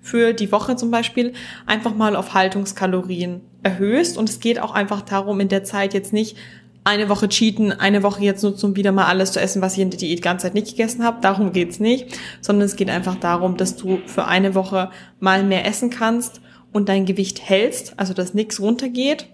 für 0.00 0.32
die 0.32 0.52
Woche 0.52 0.76
zum 0.76 0.92
Beispiel 0.92 1.32
einfach 1.66 1.94
mal 1.96 2.14
auf 2.14 2.34
Haltungskalorien 2.34 3.40
erhöhst. 3.62 4.16
Und 4.16 4.28
es 4.28 4.40
geht 4.40 4.60
auch 4.60 4.72
einfach 4.72 5.02
darum, 5.02 5.40
in 5.40 5.48
der 5.48 5.64
Zeit 5.64 5.94
jetzt 5.94 6.12
nicht 6.12 6.36
eine 6.84 7.08
Woche 7.08 7.28
cheaten, 7.28 7.72
eine 7.72 8.02
Woche 8.02 8.24
jetzt 8.24 8.42
nutzen, 8.42 8.66
um 8.66 8.76
wieder 8.76 8.90
mal 8.90 9.06
alles 9.06 9.32
zu 9.32 9.40
essen, 9.40 9.62
was 9.62 9.74
ich 9.74 9.80
in 9.80 9.90
der 9.90 10.00
Diät 10.00 10.20
ganze 10.20 10.46
Zeit 10.46 10.54
nicht 10.54 10.68
gegessen 10.68 11.04
habe. 11.04 11.20
Darum 11.20 11.52
geht's 11.52 11.78
nicht, 11.78 12.18
sondern 12.40 12.66
es 12.66 12.76
geht 12.76 12.90
einfach 12.90 13.16
darum, 13.16 13.56
dass 13.56 13.76
du 13.76 13.98
für 14.06 14.26
eine 14.26 14.54
Woche 14.54 14.90
mal 15.20 15.44
mehr 15.44 15.64
essen 15.64 15.90
kannst 15.90 16.40
und 16.72 16.88
dein 16.88 17.06
Gewicht 17.06 17.48
hältst, 17.48 17.98
also 17.98 18.14
dass 18.14 18.34
nichts 18.34 18.60
runtergeht 18.60 19.28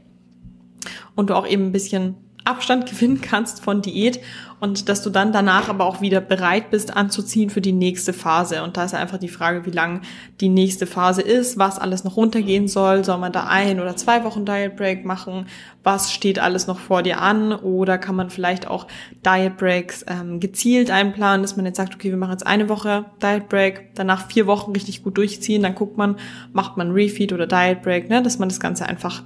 und 1.14 1.30
du 1.30 1.34
auch 1.34 1.46
eben 1.46 1.66
ein 1.66 1.72
bisschen 1.72 2.16
Abstand 2.44 2.88
gewinnen 2.88 3.20
kannst 3.20 3.62
von 3.62 3.82
Diät 3.82 4.20
und 4.60 4.88
dass 4.88 5.02
du 5.02 5.10
dann 5.10 5.32
danach 5.32 5.68
aber 5.68 5.84
auch 5.84 6.00
wieder 6.00 6.20
bereit 6.20 6.70
bist 6.70 6.96
anzuziehen 6.96 7.50
für 7.50 7.60
die 7.60 7.72
nächste 7.72 8.12
Phase. 8.12 8.62
Und 8.62 8.76
da 8.76 8.84
ist 8.84 8.94
einfach 8.94 9.18
die 9.18 9.28
Frage, 9.28 9.66
wie 9.66 9.70
lang 9.70 10.00
die 10.40 10.48
nächste 10.48 10.86
Phase 10.86 11.22
ist, 11.22 11.58
was 11.58 11.78
alles 11.78 12.04
noch 12.04 12.16
runtergehen 12.16 12.66
soll. 12.66 13.04
Soll 13.04 13.18
man 13.18 13.32
da 13.32 13.44
ein 13.44 13.80
oder 13.80 13.96
zwei 13.96 14.24
Wochen 14.24 14.44
Diet 14.44 14.76
Break 14.76 15.04
machen? 15.04 15.46
Was 15.84 16.12
steht 16.12 16.38
alles 16.38 16.66
noch 16.66 16.78
vor 16.78 17.02
dir 17.02 17.20
an? 17.20 17.52
Oder 17.52 17.98
kann 17.98 18.16
man 18.16 18.30
vielleicht 18.30 18.66
auch 18.66 18.88
Diet 19.24 19.56
Breaks 19.58 20.04
ähm, 20.08 20.40
gezielt 20.40 20.90
einplanen, 20.90 21.42
dass 21.42 21.56
man 21.56 21.66
jetzt 21.66 21.76
sagt, 21.76 21.94
okay, 21.94 22.10
wir 22.10 22.16
machen 22.16 22.32
jetzt 22.32 22.46
eine 22.46 22.68
Woche 22.68 23.04
Diet 23.22 23.48
Break, 23.48 23.94
danach 23.94 24.26
vier 24.26 24.46
Wochen 24.46 24.72
richtig 24.72 25.04
gut 25.04 25.18
durchziehen, 25.18 25.62
dann 25.62 25.74
guckt 25.74 25.96
man, 25.96 26.16
macht 26.52 26.76
man 26.76 26.90
Refeed 26.90 27.32
oder 27.32 27.46
Diet 27.46 27.82
Break, 27.82 28.08
ne, 28.08 28.22
dass 28.22 28.38
man 28.38 28.48
das 28.48 28.58
Ganze 28.58 28.86
einfach 28.86 29.22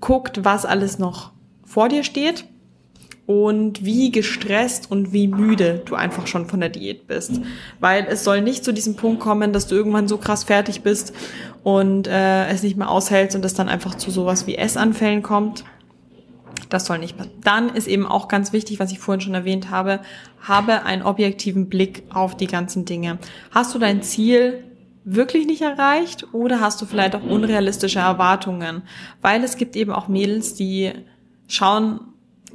guckt, 0.00 0.44
was 0.44 0.64
alles 0.64 0.98
noch 0.98 1.32
vor 1.68 1.88
dir 1.88 2.02
steht 2.02 2.46
und 3.26 3.84
wie 3.84 4.10
gestresst 4.10 4.90
und 4.90 5.12
wie 5.12 5.28
müde 5.28 5.82
du 5.84 5.94
einfach 5.94 6.26
schon 6.26 6.46
von 6.46 6.60
der 6.60 6.70
Diät 6.70 7.06
bist. 7.06 7.42
Weil 7.78 8.06
es 8.08 8.24
soll 8.24 8.40
nicht 8.40 8.64
zu 8.64 8.72
diesem 8.72 8.96
Punkt 8.96 9.20
kommen, 9.20 9.52
dass 9.52 9.66
du 9.66 9.74
irgendwann 9.74 10.08
so 10.08 10.16
krass 10.16 10.44
fertig 10.44 10.80
bist 10.80 11.12
und 11.62 12.06
äh, 12.06 12.46
es 12.48 12.62
nicht 12.62 12.78
mehr 12.78 12.88
aushältst 12.88 13.36
und 13.36 13.44
es 13.44 13.52
dann 13.52 13.68
einfach 13.68 13.96
zu 13.96 14.10
sowas 14.10 14.46
wie 14.46 14.56
Essanfällen 14.56 15.22
kommt. 15.22 15.64
Das 16.70 16.86
soll 16.86 16.98
nicht 16.98 17.18
passieren. 17.18 17.38
Dann 17.44 17.68
ist 17.68 17.86
eben 17.86 18.06
auch 18.06 18.28
ganz 18.28 18.54
wichtig, 18.54 18.80
was 18.80 18.92
ich 18.92 18.98
vorhin 18.98 19.20
schon 19.20 19.34
erwähnt 19.34 19.70
habe, 19.70 20.00
habe 20.40 20.84
einen 20.84 21.02
objektiven 21.02 21.68
Blick 21.68 22.04
auf 22.08 22.34
die 22.34 22.46
ganzen 22.46 22.86
Dinge. 22.86 23.18
Hast 23.50 23.74
du 23.74 23.78
dein 23.78 24.00
Ziel 24.00 24.64
wirklich 25.04 25.46
nicht 25.46 25.60
erreicht 25.60 26.32
oder 26.32 26.60
hast 26.60 26.80
du 26.80 26.86
vielleicht 26.86 27.14
auch 27.14 27.22
unrealistische 27.22 27.98
Erwartungen? 27.98 28.82
Weil 29.20 29.44
es 29.44 29.58
gibt 29.58 29.76
eben 29.76 29.92
auch 29.92 30.08
Mädels, 30.08 30.54
die 30.54 30.92
schauen 31.48 32.00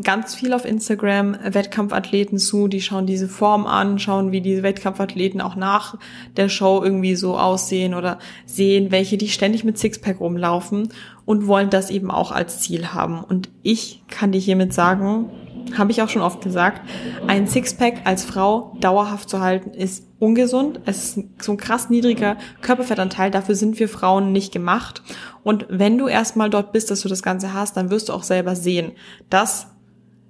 ganz 0.02 0.34
viel 0.34 0.54
auf 0.54 0.66
Instagram 0.66 1.38
Wettkampfathleten 1.44 2.40
zu, 2.40 2.68
die 2.68 2.82
schauen 2.82 3.06
diese 3.06 3.28
Form 3.28 3.68
an, 3.68 4.00
schauen, 4.00 4.32
wie 4.32 4.42
diese 4.42 4.64
Wettkampfathleten 4.64 5.42
auch 5.42 5.56
nach 5.56 5.98
der 6.36 6.50
Show 6.50 6.82
irgendwie 6.84 7.16
so 7.16 7.38
aussehen 7.38 7.94
oder 7.94 8.18
sehen, 8.46 8.92
welche 8.92 9.18
die 9.18 9.30
ständig 9.30 9.64
mit 9.64 9.78
Sixpack 9.78 10.20
rumlaufen 10.20 10.90
und 11.26 11.48
wollen 11.48 11.70
das 11.70 11.92
eben 11.92 12.10
auch 12.10 12.32
als 12.32 12.60
Ziel 12.60 12.88
haben. 12.88 13.24
Und 13.24 13.50
ich 13.62 14.04
kann 14.10 14.32
dir 14.32 14.42
hiermit 14.42 14.74
sagen, 14.74 15.30
habe 15.78 15.92
ich 15.92 16.02
auch 16.02 16.10
schon 16.10 16.22
oft 16.22 16.42
gesagt, 16.42 16.82
ein 17.28 17.48
Sixpack 17.48 18.02
als 18.06 18.24
Frau 18.26 18.76
dauerhaft 18.80 19.30
zu 19.30 19.40
halten 19.40 19.72
ist 19.72 20.06
ungesund. 20.20 20.80
Es 20.86 21.18
ist 21.18 21.26
so 21.42 21.54
ein 21.54 21.58
krass 21.58 21.90
niedriger 21.90 22.38
Körperfettanteil. 22.62 23.32
Dafür 23.32 23.56
sind 23.56 23.80
wir 23.80 23.90
Frauen 23.90 24.32
nicht 24.32 24.54
gemacht. 24.54 25.02
Und 25.44 25.66
wenn 25.70 25.98
du 25.98 26.08
erstmal 26.08 26.50
dort 26.50 26.72
bist, 26.72 26.92
dass 26.92 27.02
du 27.02 27.10
das 27.10 27.24
Ganze 27.24 27.54
hast, 27.54 27.76
dann 27.76 27.90
wirst 27.90 28.10
du 28.10 28.14
auch 28.14 28.24
selber 28.24 28.56
sehen, 28.56 28.94
dass 29.30 29.68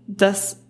das 0.08 0.63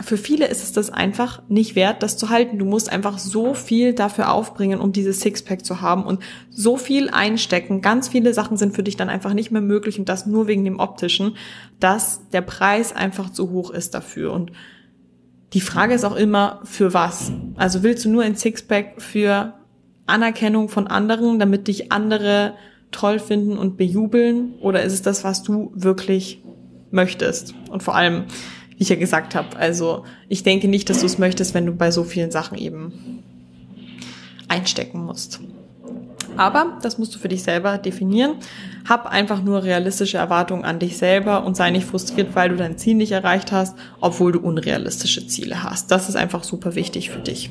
für 0.00 0.16
viele 0.16 0.46
ist 0.46 0.62
es 0.62 0.72
das 0.72 0.90
einfach 0.90 1.42
nicht 1.48 1.74
wert, 1.74 2.02
das 2.02 2.16
zu 2.16 2.30
halten. 2.30 2.58
Du 2.58 2.64
musst 2.64 2.90
einfach 2.90 3.18
so 3.18 3.52
viel 3.52 3.92
dafür 3.92 4.32
aufbringen, 4.32 4.80
um 4.80 4.92
dieses 4.92 5.20
Sixpack 5.20 5.64
zu 5.64 5.82
haben 5.82 6.04
und 6.04 6.22
so 6.50 6.76
viel 6.76 7.10
einstecken. 7.10 7.82
Ganz 7.82 8.08
viele 8.08 8.32
Sachen 8.32 8.56
sind 8.56 8.74
für 8.74 8.82
dich 8.82 8.96
dann 8.96 9.10
einfach 9.10 9.34
nicht 9.34 9.50
mehr 9.50 9.60
möglich 9.60 9.98
und 9.98 10.08
das 10.08 10.24
nur 10.24 10.46
wegen 10.46 10.64
dem 10.64 10.78
optischen, 10.80 11.36
dass 11.78 12.28
der 12.30 12.40
Preis 12.40 12.94
einfach 12.94 13.30
zu 13.30 13.50
hoch 13.50 13.70
ist 13.70 13.94
dafür. 13.94 14.32
Und 14.32 14.52
die 15.52 15.60
Frage 15.60 15.92
ist 15.92 16.04
auch 16.04 16.16
immer, 16.16 16.60
für 16.64 16.94
was? 16.94 17.32
Also 17.56 17.82
willst 17.82 18.06
du 18.06 18.10
nur 18.10 18.22
ein 18.22 18.36
Sixpack 18.36 19.02
für 19.02 19.52
Anerkennung 20.06 20.70
von 20.70 20.86
anderen, 20.86 21.38
damit 21.38 21.68
dich 21.68 21.92
andere 21.92 22.54
toll 22.92 23.18
finden 23.18 23.58
und 23.58 23.76
bejubeln? 23.76 24.54
Oder 24.60 24.82
ist 24.82 24.94
es 24.94 25.02
das, 25.02 25.22
was 25.22 25.42
du 25.42 25.70
wirklich 25.74 26.42
möchtest? 26.90 27.54
Und 27.70 27.82
vor 27.82 27.94
allem, 27.94 28.24
ich 28.82 28.88
ja 28.88 28.96
gesagt 28.96 29.34
habe. 29.34 29.56
Also 29.56 30.04
ich 30.28 30.42
denke 30.42 30.68
nicht, 30.68 30.90
dass 30.90 31.00
du 31.00 31.06
es 31.06 31.18
möchtest, 31.18 31.54
wenn 31.54 31.66
du 31.66 31.72
bei 31.72 31.90
so 31.90 32.04
vielen 32.04 32.30
Sachen 32.30 32.58
eben 32.58 33.22
einstecken 34.48 35.04
musst. 35.04 35.40
Aber 36.36 36.78
das 36.82 36.98
musst 36.98 37.14
du 37.14 37.18
für 37.18 37.28
dich 37.28 37.42
selber 37.42 37.78
definieren. 37.78 38.36
Hab 38.88 39.06
einfach 39.06 39.42
nur 39.42 39.64
realistische 39.64 40.16
Erwartungen 40.16 40.64
an 40.64 40.78
dich 40.78 40.96
selber 40.96 41.44
und 41.44 41.56
sei 41.56 41.70
nicht 41.70 41.86
frustriert, 41.86 42.34
weil 42.34 42.48
du 42.48 42.56
dein 42.56 42.78
Ziel 42.78 42.94
nicht 42.94 43.12
erreicht 43.12 43.52
hast, 43.52 43.76
obwohl 44.00 44.32
du 44.32 44.40
unrealistische 44.40 45.26
Ziele 45.26 45.62
hast. 45.62 45.90
Das 45.90 46.08
ist 46.08 46.16
einfach 46.16 46.42
super 46.44 46.74
wichtig 46.74 47.10
für 47.10 47.20
dich. 47.20 47.50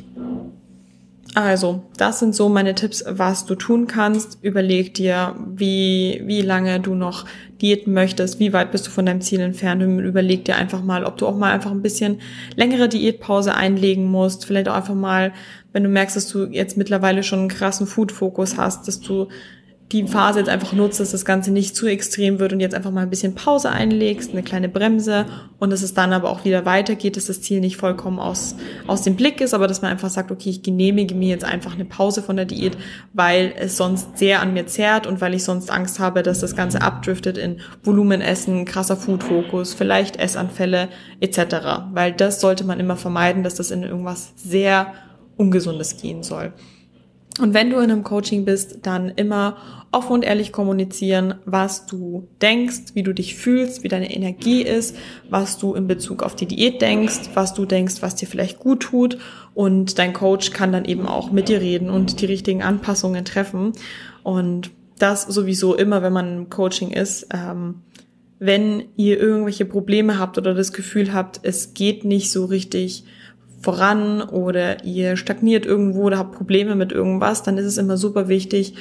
Also, 1.34 1.84
das 1.96 2.20
sind 2.20 2.36
so 2.36 2.50
meine 2.50 2.76
Tipps, 2.76 3.06
was 3.08 3.46
du 3.46 3.56
tun 3.56 3.88
kannst. 3.88 4.40
Überleg 4.42 4.94
dir, 4.94 5.36
wie, 5.56 6.22
wie 6.26 6.42
lange 6.42 6.82
du 6.82 6.94
noch 6.94 7.26
diäten 7.62 7.94
möchtest, 7.94 8.40
wie 8.40 8.52
weit 8.52 8.72
bist 8.72 8.88
du 8.88 8.92
von 8.92 9.06
deinem 9.06 9.22
Ziel 9.22 9.40
entfernt 9.40 9.82
und 9.82 10.00
überleg 10.00 10.44
dir 10.44 10.56
einfach 10.58 10.84
mal, 10.84 11.06
ob 11.06 11.18
du 11.18 11.28
auch 11.28 11.38
mal 11.38 11.52
einfach 11.52 11.72
ein 11.72 11.82
bisschen 11.82 12.20
längere 12.56 12.90
Diätpause 12.90 13.56
einlegen 13.56 14.06
musst. 14.06 14.46
Vielleicht 14.46 14.68
auch 14.68 14.76
einfach 14.76 14.96
mal, 14.96 15.32
wenn 15.72 15.84
du 15.84 15.90
merkst, 15.90 16.18
dass 16.18 16.28
du 16.28 16.48
jetzt 16.48 16.76
mittlerweile 16.76 17.24
schon 17.24 17.40
einen 17.40 17.48
krassen 17.48 17.88
Food-Fokus 17.88 18.58
hast, 18.58 18.88
dass 18.90 19.00
du 19.00 19.28
die 19.92 20.08
Phase 20.08 20.40
jetzt 20.40 20.50
einfach 20.50 20.72
nutzt, 20.72 21.00
dass 21.00 21.12
das 21.12 21.26
Ganze 21.26 21.52
nicht 21.52 21.76
zu 21.76 21.86
extrem 21.86 22.40
wird 22.40 22.54
und 22.54 22.62
jetzt 22.62 22.74
einfach 22.74 22.92
mal 22.92 23.02
ein 23.02 23.10
bisschen 23.10 23.36
Pause 23.36 23.70
einlegst, 23.72 24.32
eine 24.32 24.42
kleine 24.42 24.70
Bremse 24.70 25.26
und 25.60 25.70
dass 25.70 25.82
es 25.82 25.94
dann 25.94 26.14
aber 26.14 26.30
auch 26.30 26.46
wieder 26.46 26.66
weitergeht, 26.66 27.18
dass 27.18 27.26
das 27.26 27.42
Ziel 27.42 27.60
nicht 27.60 27.76
vollkommen 27.76 28.18
aus, 28.18 28.56
aus 28.88 29.02
dem 29.02 29.16
Blick 29.16 29.42
ist, 29.42 29.54
aber 29.54 29.68
dass 29.68 29.82
man 29.82 29.92
einfach 29.92 30.10
sagt, 30.10 30.32
okay, 30.32 30.50
ich 30.50 30.64
genehmige 30.64 31.14
mir 31.14 31.30
jetzt 31.30 31.44
einfach 31.44 31.74
eine 31.74 31.84
Pause 31.84 32.22
von 32.22 32.38
der 32.38 32.46
Diät, 32.46 32.78
weil 33.14 33.54
es 33.58 33.76
sonst 33.76 34.18
sehr 34.18 34.42
an 34.42 34.54
mir 34.54 34.66
zerrt 34.66 35.08
und 35.08 35.20
weil 35.20 35.34
ich 35.34 35.44
sonst 35.44 35.70
Angst 35.70 36.00
habe, 36.00 36.24
dass 36.24 36.40
das 36.40 36.56
Ganze 36.56 36.82
abdriftet 36.82 37.38
in 37.38 37.60
Volumenessen, 37.84 38.64
krasser 38.64 38.96
Food-Fokus, 38.96 39.74
vielleicht 39.74 40.18
Essanfälle 40.18 40.88
etc. 41.20 41.90
Weil 41.92 42.14
das 42.14 42.40
sollte 42.40 42.64
man 42.64 42.80
immer 42.80 42.96
vermeiden, 42.96 43.44
dass 43.44 43.56
das 43.56 43.72
in 43.72 43.84
irgendwas 43.84 44.32
sehr 44.38 44.94
Ungesundes 45.36 45.98
gehen 45.98 46.24
soll. 46.24 46.54
Und 47.40 47.54
wenn 47.54 47.70
du 47.70 47.78
in 47.78 47.90
einem 47.90 48.04
Coaching 48.04 48.44
bist, 48.44 48.80
dann 48.84 49.10
immer 49.10 49.58
offen 49.92 50.14
und 50.14 50.24
ehrlich 50.24 50.52
kommunizieren, 50.52 51.36
was 51.46 51.86
du 51.86 52.28
denkst, 52.42 52.94
wie 52.94 53.04
du 53.04 53.14
dich 53.14 53.36
fühlst, 53.36 53.84
wie 53.84 53.88
deine 53.88 54.14
Energie 54.14 54.62
ist, 54.62 54.96
was 55.30 55.58
du 55.58 55.74
in 55.74 55.88
Bezug 55.88 56.24
auf 56.24 56.36
die 56.36 56.46
Diät 56.46 56.82
denkst, 56.82 57.30
was 57.34 57.54
du 57.54 57.66
denkst, 57.66 58.02
was 58.02 58.16
dir 58.16 58.28
vielleicht 58.28 58.60
gut 58.60 58.82
tut. 58.82 59.18
Und 59.54 59.98
dein 59.98 60.14
Coach 60.14 60.52
kann 60.52 60.72
dann 60.72 60.86
eben 60.86 61.08
auch 61.08 61.32
mit 61.32 61.50
dir 61.50 61.62
reden 61.62 61.90
und 61.90 62.22
die 62.22 62.26
richtigen 62.26 62.64
Anpassungen 62.64 63.26
treffen. 63.26 63.74
Und 64.24 64.72
das 65.00 65.24
sowieso 65.24 65.76
immer, 65.76 66.04
wenn 66.04 66.14
man 66.14 66.38
im 66.38 66.50
Coaching 66.50 66.92
ist. 66.92 67.28
Ähm, 67.34 67.82
wenn 68.40 68.86
ihr 68.96 69.20
irgendwelche 69.20 69.66
Probleme 69.66 70.18
habt 70.18 70.38
oder 70.38 70.54
das 70.54 70.74
Gefühl 70.74 71.14
habt, 71.14 71.40
es 71.44 71.74
geht 71.74 72.06
nicht 72.06 72.32
so 72.32 72.46
richtig 72.46 73.06
voran 73.62 74.22
oder 74.22 74.84
ihr 74.84 75.16
stagniert 75.18 75.66
irgendwo 75.66 76.04
oder 76.04 76.18
habt 76.18 76.36
Probleme 76.36 76.76
mit 76.76 76.92
irgendwas, 76.92 77.44
dann 77.44 77.58
ist 77.58 77.66
es 77.66 77.78
immer 77.78 77.98
super 77.98 78.28
wichtig, 78.28 78.76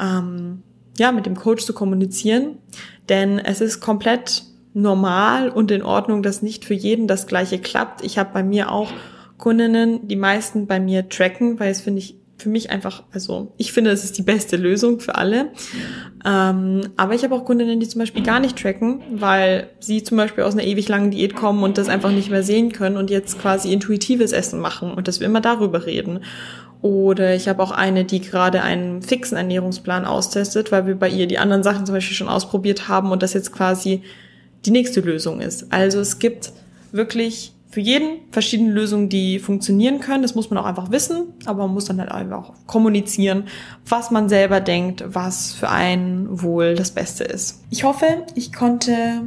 ähm, 0.00 0.62
ja, 0.98 1.12
mit 1.12 1.26
dem 1.26 1.36
Coach 1.36 1.64
zu 1.64 1.72
kommunizieren. 1.72 2.58
Denn 3.08 3.38
es 3.38 3.60
ist 3.60 3.80
komplett 3.80 4.44
normal 4.72 5.48
und 5.48 5.70
in 5.70 5.82
Ordnung, 5.82 6.22
dass 6.22 6.42
nicht 6.42 6.64
für 6.64 6.74
jeden 6.74 7.08
das 7.08 7.26
Gleiche 7.26 7.58
klappt. 7.58 8.04
Ich 8.04 8.18
habe 8.18 8.30
bei 8.32 8.42
mir 8.42 8.70
auch 8.70 8.90
Kundinnen, 9.36 10.06
die 10.06 10.16
meisten 10.16 10.66
bei 10.66 10.78
mir 10.78 11.08
tracken, 11.08 11.58
weil 11.58 11.70
es 11.70 11.80
finde 11.80 12.00
ich 12.00 12.19
für 12.40 12.48
mich 12.48 12.70
einfach, 12.70 13.02
also 13.12 13.52
ich 13.56 13.72
finde, 13.72 13.90
es 13.90 14.04
ist 14.04 14.18
die 14.18 14.22
beste 14.22 14.56
Lösung 14.56 15.00
für 15.00 15.14
alle. 15.14 15.48
Ähm, 16.24 16.82
aber 16.96 17.14
ich 17.14 17.22
habe 17.22 17.34
auch 17.34 17.44
Kundinnen, 17.44 17.80
die 17.80 17.88
zum 17.88 18.00
Beispiel 18.00 18.22
gar 18.22 18.40
nicht 18.40 18.58
tracken, 18.60 19.02
weil 19.12 19.68
sie 19.78 20.02
zum 20.02 20.16
Beispiel 20.16 20.44
aus 20.44 20.54
einer 20.54 20.64
ewig 20.64 20.88
langen 20.88 21.10
Diät 21.10 21.36
kommen 21.36 21.62
und 21.62 21.78
das 21.78 21.88
einfach 21.88 22.10
nicht 22.10 22.30
mehr 22.30 22.42
sehen 22.42 22.72
können 22.72 22.96
und 22.96 23.10
jetzt 23.10 23.40
quasi 23.40 23.72
intuitives 23.72 24.32
Essen 24.32 24.60
machen 24.60 24.92
und 24.92 25.08
dass 25.08 25.20
wir 25.20 25.26
immer 25.26 25.40
darüber 25.40 25.86
reden. 25.86 26.20
Oder 26.82 27.34
ich 27.34 27.48
habe 27.48 27.62
auch 27.62 27.72
eine, 27.72 28.04
die 28.04 28.20
gerade 28.20 28.62
einen 28.62 29.02
fixen 29.02 29.36
Ernährungsplan 29.36 30.06
austestet, 30.06 30.72
weil 30.72 30.86
wir 30.86 30.94
bei 30.94 31.10
ihr 31.10 31.26
die 31.26 31.38
anderen 31.38 31.62
Sachen 31.62 31.84
zum 31.84 31.94
Beispiel 31.94 32.16
schon 32.16 32.28
ausprobiert 32.28 32.88
haben 32.88 33.12
und 33.12 33.22
das 33.22 33.34
jetzt 33.34 33.52
quasi 33.52 34.02
die 34.64 34.70
nächste 34.70 35.00
Lösung 35.00 35.40
ist. 35.40 35.72
Also 35.72 36.00
es 36.00 36.18
gibt 36.18 36.52
wirklich 36.92 37.52
für 37.70 37.80
jeden 37.80 38.20
verschiedene 38.32 38.72
Lösungen, 38.72 39.08
die 39.08 39.38
funktionieren 39.38 40.00
können. 40.00 40.22
Das 40.22 40.34
muss 40.34 40.50
man 40.50 40.58
auch 40.58 40.66
einfach 40.66 40.90
wissen, 40.90 41.34
aber 41.46 41.66
man 41.66 41.74
muss 41.74 41.84
dann 41.84 42.00
halt 42.00 42.10
einfach 42.10 42.52
kommunizieren, 42.66 43.44
was 43.88 44.10
man 44.10 44.28
selber 44.28 44.60
denkt, 44.60 45.04
was 45.06 45.52
für 45.52 45.70
einen 45.70 46.42
wohl 46.42 46.74
das 46.74 46.90
Beste 46.90 47.24
ist. 47.24 47.62
Ich 47.70 47.84
hoffe, 47.84 48.26
ich 48.34 48.52
konnte 48.52 49.22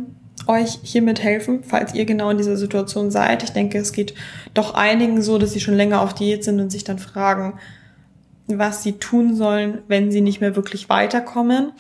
euch 0.46 0.80
hiermit 0.84 1.24
helfen, 1.24 1.64
falls 1.64 1.94
ihr 1.94 2.04
genau 2.04 2.30
in 2.30 2.38
dieser 2.38 2.58
Situation 2.58 3.12
seid. 3.12 3.44
Ich 3.44 3.52
denke, 3.52 3.78
es 3.78 3.94
geht 3.94 4.14
doch 4.54 4.74
einigen 4.74 5.22
so, 5.22 5.38
dass 5.38 5.54
sie 5.54 5.62
schon 5.62 5.76
länger 5.76 6.02
auf 6.02 6.14
Diät 6.14 6.44
sind 6.44 6.60
und 6.60 6.70
sich 6.70 6.84
dann 6.84 7.00
fragen, 7.00 7.60
was 8.48 8.84
sie 8.84 8.94
tun 8.94 9.36
sollen, 9.36 9.80
wenn 9.88 10.12
sie 10.12 10.20
nicht 10.20 10.42
mehr 10.42 10.58
wirklich 10.58 10.90
weiterkommen. 10.90 11.72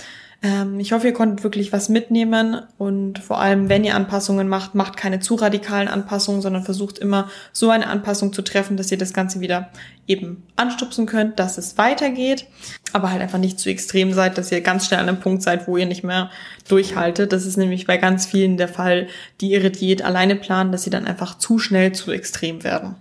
Ähm, 0.43 0.77
ich 0.81 0.91
hoffe, 0.91 1.07
ihr 1.07 1.13
konntet 1.13 1.45
wirklich 1.45 1.71
was 1.71 1.87
mitnehmen 1.87 2.61
und 2.77 3.19
vor 3.19 3.39
allem, 3.39 3.69
wenn 3.69 3.85
ihr 3.85 3.95
Anpassungen 3.95 4.49
macht, 4.49 4.75
macht 4.75 4.97
keine 4.97 5.21
zu 5.21 5.35
radikalen 5.35 5.87
Anpassungen, 5.87 6.41
sondern 6.41 6.63
versucht 6.63 6.99
immer 6.99 7.29
so 7.53 7.69
eine 7.69 7.87
Anpassung 7.87 8.33
zu 8.33 8.41
treffen, 8.41 8.75
dass 8.75 8.91
ihr 8.91 8.97
das 8.97 9.13
Ganze 9.13 9.39
wieder 9.39 9.69
eben 10.05 10.43
anstupsen 10.57 11.05
könnt, 11.05 11.39
dass 11.39 11.57
es 11.57 11.77
weitergeht, 11.77 12.45
aber 12.91 13.09
halt 13.09 13.21
einfach 13.21 13.39
nicht 13.39 13.57
zu 13.57 13.69
extrem 13.69 14.11
seid, 14.11 14.37
dass 14.37 14.51
ihr 14.51 14.59
ganz 14.59 14.85
schnell 14.85 14.99
an 14.99 15.07
einem 15.07 15.21
Punkt 15.21 15.43
seid, 15.43 15.65
wo 15.65 15.77
ihr 15.77 15.85
nicht 15.85 16.03
mehr 16.03 16.29
durchhaltet. 16.67 17.31
Das 17.31 17.45
ist 17.45 17.55
nämlich 17.55 17.87
bei 17.87 17.95
ganz 17.95 18.25
vielen 18.25 18.57
der 18.57 18.67
Fall, 18.67 19.07
die 19.39 19.51
ihre 19.51 19.71
Diät 19.71 20.01
alleine 20.01 20.35
planen, 20.35 20.73
dass 20.73 20.83
sie 20.83 20.89
dann 20.89 21.07
einfach 21.07 21.37
zu 21.37 21.57
schnell 21.57 21.93
zu 21.93 22.11
extrem 22.11 22.65
werden. 22.65 22.95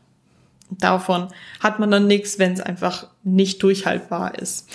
Davon 0.70 1.28
hat 1.58 1.80
man 1.80 1.90
dann 1.90 2.06
nichts, 2.06 2.38
wenn 2.38 2.52
es 2.52 2.60
einfach 2.60 3.08
nicht 3.24 3.62
durchhaltbar 3.64 4.38
ist. 4.38 4.68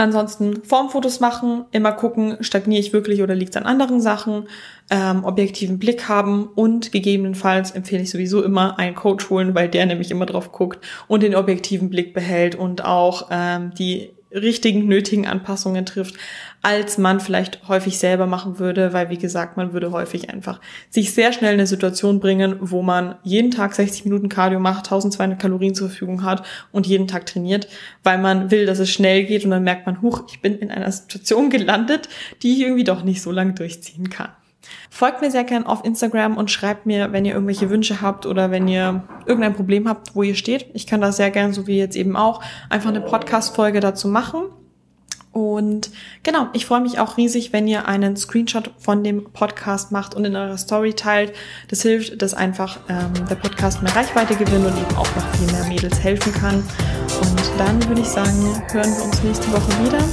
Ansonsten 0.00 0.64
Formfotos 0.64 1.20
machen, 1.20 1.66
immer 1.72 1.92
gucken, 1.92 2.38
stagniere 2.40 2.80
ich 2.80 2.94
wirklich 2.94 3.20
oder 3.20 3.34
liegt 3.34 3.50
es 3.50 3.56
an 3.58 3.66
anderen 3.66 4.00
Sachen, 4.00 4.48
ähm, 4.88 5.24
objektiven 5.24 5.78
Blick 5.78 6.08
haben 6.08 6.46
und 6.54 6.90
gegebenenfalls 6.90 7.72
empfehle 7.72 8.04
ich 8.04 8.10
sowieso 8.10 8.42
immer 8.42 8.78
einen 8.78 8.94
Coach 8.94 9.28
holen, 9.28 9.54
weil 9.54 9.68
der 9.68 9.84
nämlich 9.84 10.10
immer 10.10 10.24
drauf 10.24 10.52
guckt 10.52 10.82
und 11.06 11.22
den 11.22 11.34
objektiven 11.34 11.90
Blick 11.90 12.14
behält 12.14 12.54
und 12.54 12.82
auch 12.82 13.28
ähm, 13.30 13.74
die 13.78 14.12
richtigen, 14.32 14.86
nötigen 14.86 15.26
Anpassungen 15.26 15.86
trifft, 15.86 16.14
als 16.62 16.98
man 16.98 17.20
vielleicht 17.20 17.66
häufig 17.68 17.98
selber 17.98 18.26
machen 18.26 18.58
würde, 18.58 18.92
weil 18.92 19.10
wie 19.10 19.18
gesagt, 19.18 19.56
man 19.56 19.72
würde 19.72 19.92
häufig 19.92 20.30
einfach 20.30 20.60
sich 20.90 21.12
sehr 21.14 21.32
schnell 21.32 21.54
in 21.54 21.60
eine 21.60 21.66
Situation 21.66 22.20
bringen, 22.20 22.56
wo 22.60 22.82
man 22.82 23.16
jeden 23.22 23.50
Tag 23.50 23.74
60 23.74 24.04
Minuten 24.04 24.28
Cardio 24.28 24.60
macht, 24.60 24.86
1200 24.86 25.40
Kalorien 25.40 25.74
zur 25.74 25.88
Verfügung 25.88 26.22
hat 26.22 26.46
und 26.70 26.86
jeden 26.86 27.08
Tag 27.08 27.26
trainiert, 27.26 27.68
weil 28.02 28.18
man 28.18 28.50
will, 28.50 28.66
dass 28.66 28.78
es 28.78 28.90
schnell 28.90 29.24
geht 29.24 29.44
und 29.44 29.50
dann 29.50 29.64
merkt 29.64 29.86
man, 29.86 30.02
huch, 30.02 30.24
ich 30.28 30.40
bin 30.40 30.58
in 30.58 30.70
einer 30.70 30.92
Situation 30.92 31.50
gelandet, 31.50 32.08
die 32.42 32.52
ich 32.52 32.60
irgendwie 32.60 32.84
doch 32.84 33.02
nicht 33.02 33.22
so 33.22 33.30
lange 33.30 33.54
durchziehen 33.54 34.10
kann. 34.10 34.30
Folgt 34.90 35.20
mir 35.20 35.30
sehr 35.30 35.44
gern 35.44 35.66
auf 35.66 35.84
Instagram 35.84 36.36
und 36.36 36.50
schreibt 36.50 36.86
mir, 36.86 37.12
wenn 37.12 37.24
ihr 37.24 37.32
irgendwelche 37.32 37.70
Wünsche 37.70 38.00
habt 38.00 38.26
oder 38.26 38.50
wenn 38.50 38.68
ihr 38.68 39.04
irgendein 39.26 39.54
Problem 39.54 39.88
habt, 39.88 40.14
wo 40.14 40.22
ihr 40.22 40.34
steht. 40.34 40.66
Ich 40.74 40.86
kann 40.86 41.00
das 41.00 41.16
sehr 41.16 41.30
gern, 41.30 41.52
so 41.52 41.66
wie 41.66 41.78
jetzt 41.78 41.96
eben 41.96 42.16
auch, 42.16 42.42
einfach 42.68 42.90
eine 42.90 43.00
Podcast-Folge 43.00 43.80
dazu 43.80 44.08
machen. 44.08 44.44
Und 45.32 45.90
genau, 46.24 46.48
ich 46.54 46.66
freue 46.66 46.80
mich 46.80 46.98
auch 46.98 47.16
riesig, 47.16 47.52
wenn 47.52 47.68
ihr 47.68 47.86
einen 47.86 48.16
Screenshot 48.16 48.72
von 48.78 49.04
dem 49.04 49.24
Podcast 49.32 49.92
macht 49.92 50.14
und 50.14 50.24
in 50.24 50.34
eurer 50.34 50.58
Story 50.58 50.94
teilt. 50.94 51.32
Das 51.68 51.82
hilft, 51.82 52.20
dass 52.20 52.34
einfach 52.34 52.80
ähm, 52.88 53.12
der 53.28 53.36
Podcast 53.36 53.80
mehr 53.82 53.94
Reichweite 53.94 54.34
gewinnt 54.34 54.66
und 54.66 54.76
eben 54.76 54.96
auch 54.96 55.14
noch 55.14 55.34
viel 55.36 55.52
mehr 55.52 55.64
Mädels 55.68 56.02
helfen 56.02 56.32
kann. 56.32 56.56
Und 56.56 57.42
dann 57.58 57.88
würde 57.88 58.00
ich 58.00 58.08
sagen, 58.08 58.60
hören 58.72 58.92
wir 58.96 59.04
uns 59.04 59.22
nächste 59.22 59.52
Woche 59.52 59.84
wieder. 59.84 60.04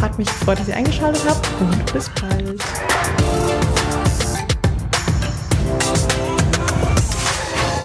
Hat 0.00 0.16
mich 0.18 0.28
gefreut, 0.28 0.60
dass 0.60 0.68
ihr 0.68 0.76
eingeschaltet 0.76 1.22
habt 1.28 1.48
und 1.60 1.92
bis 1.92 2.08
bald. 2.10 2.89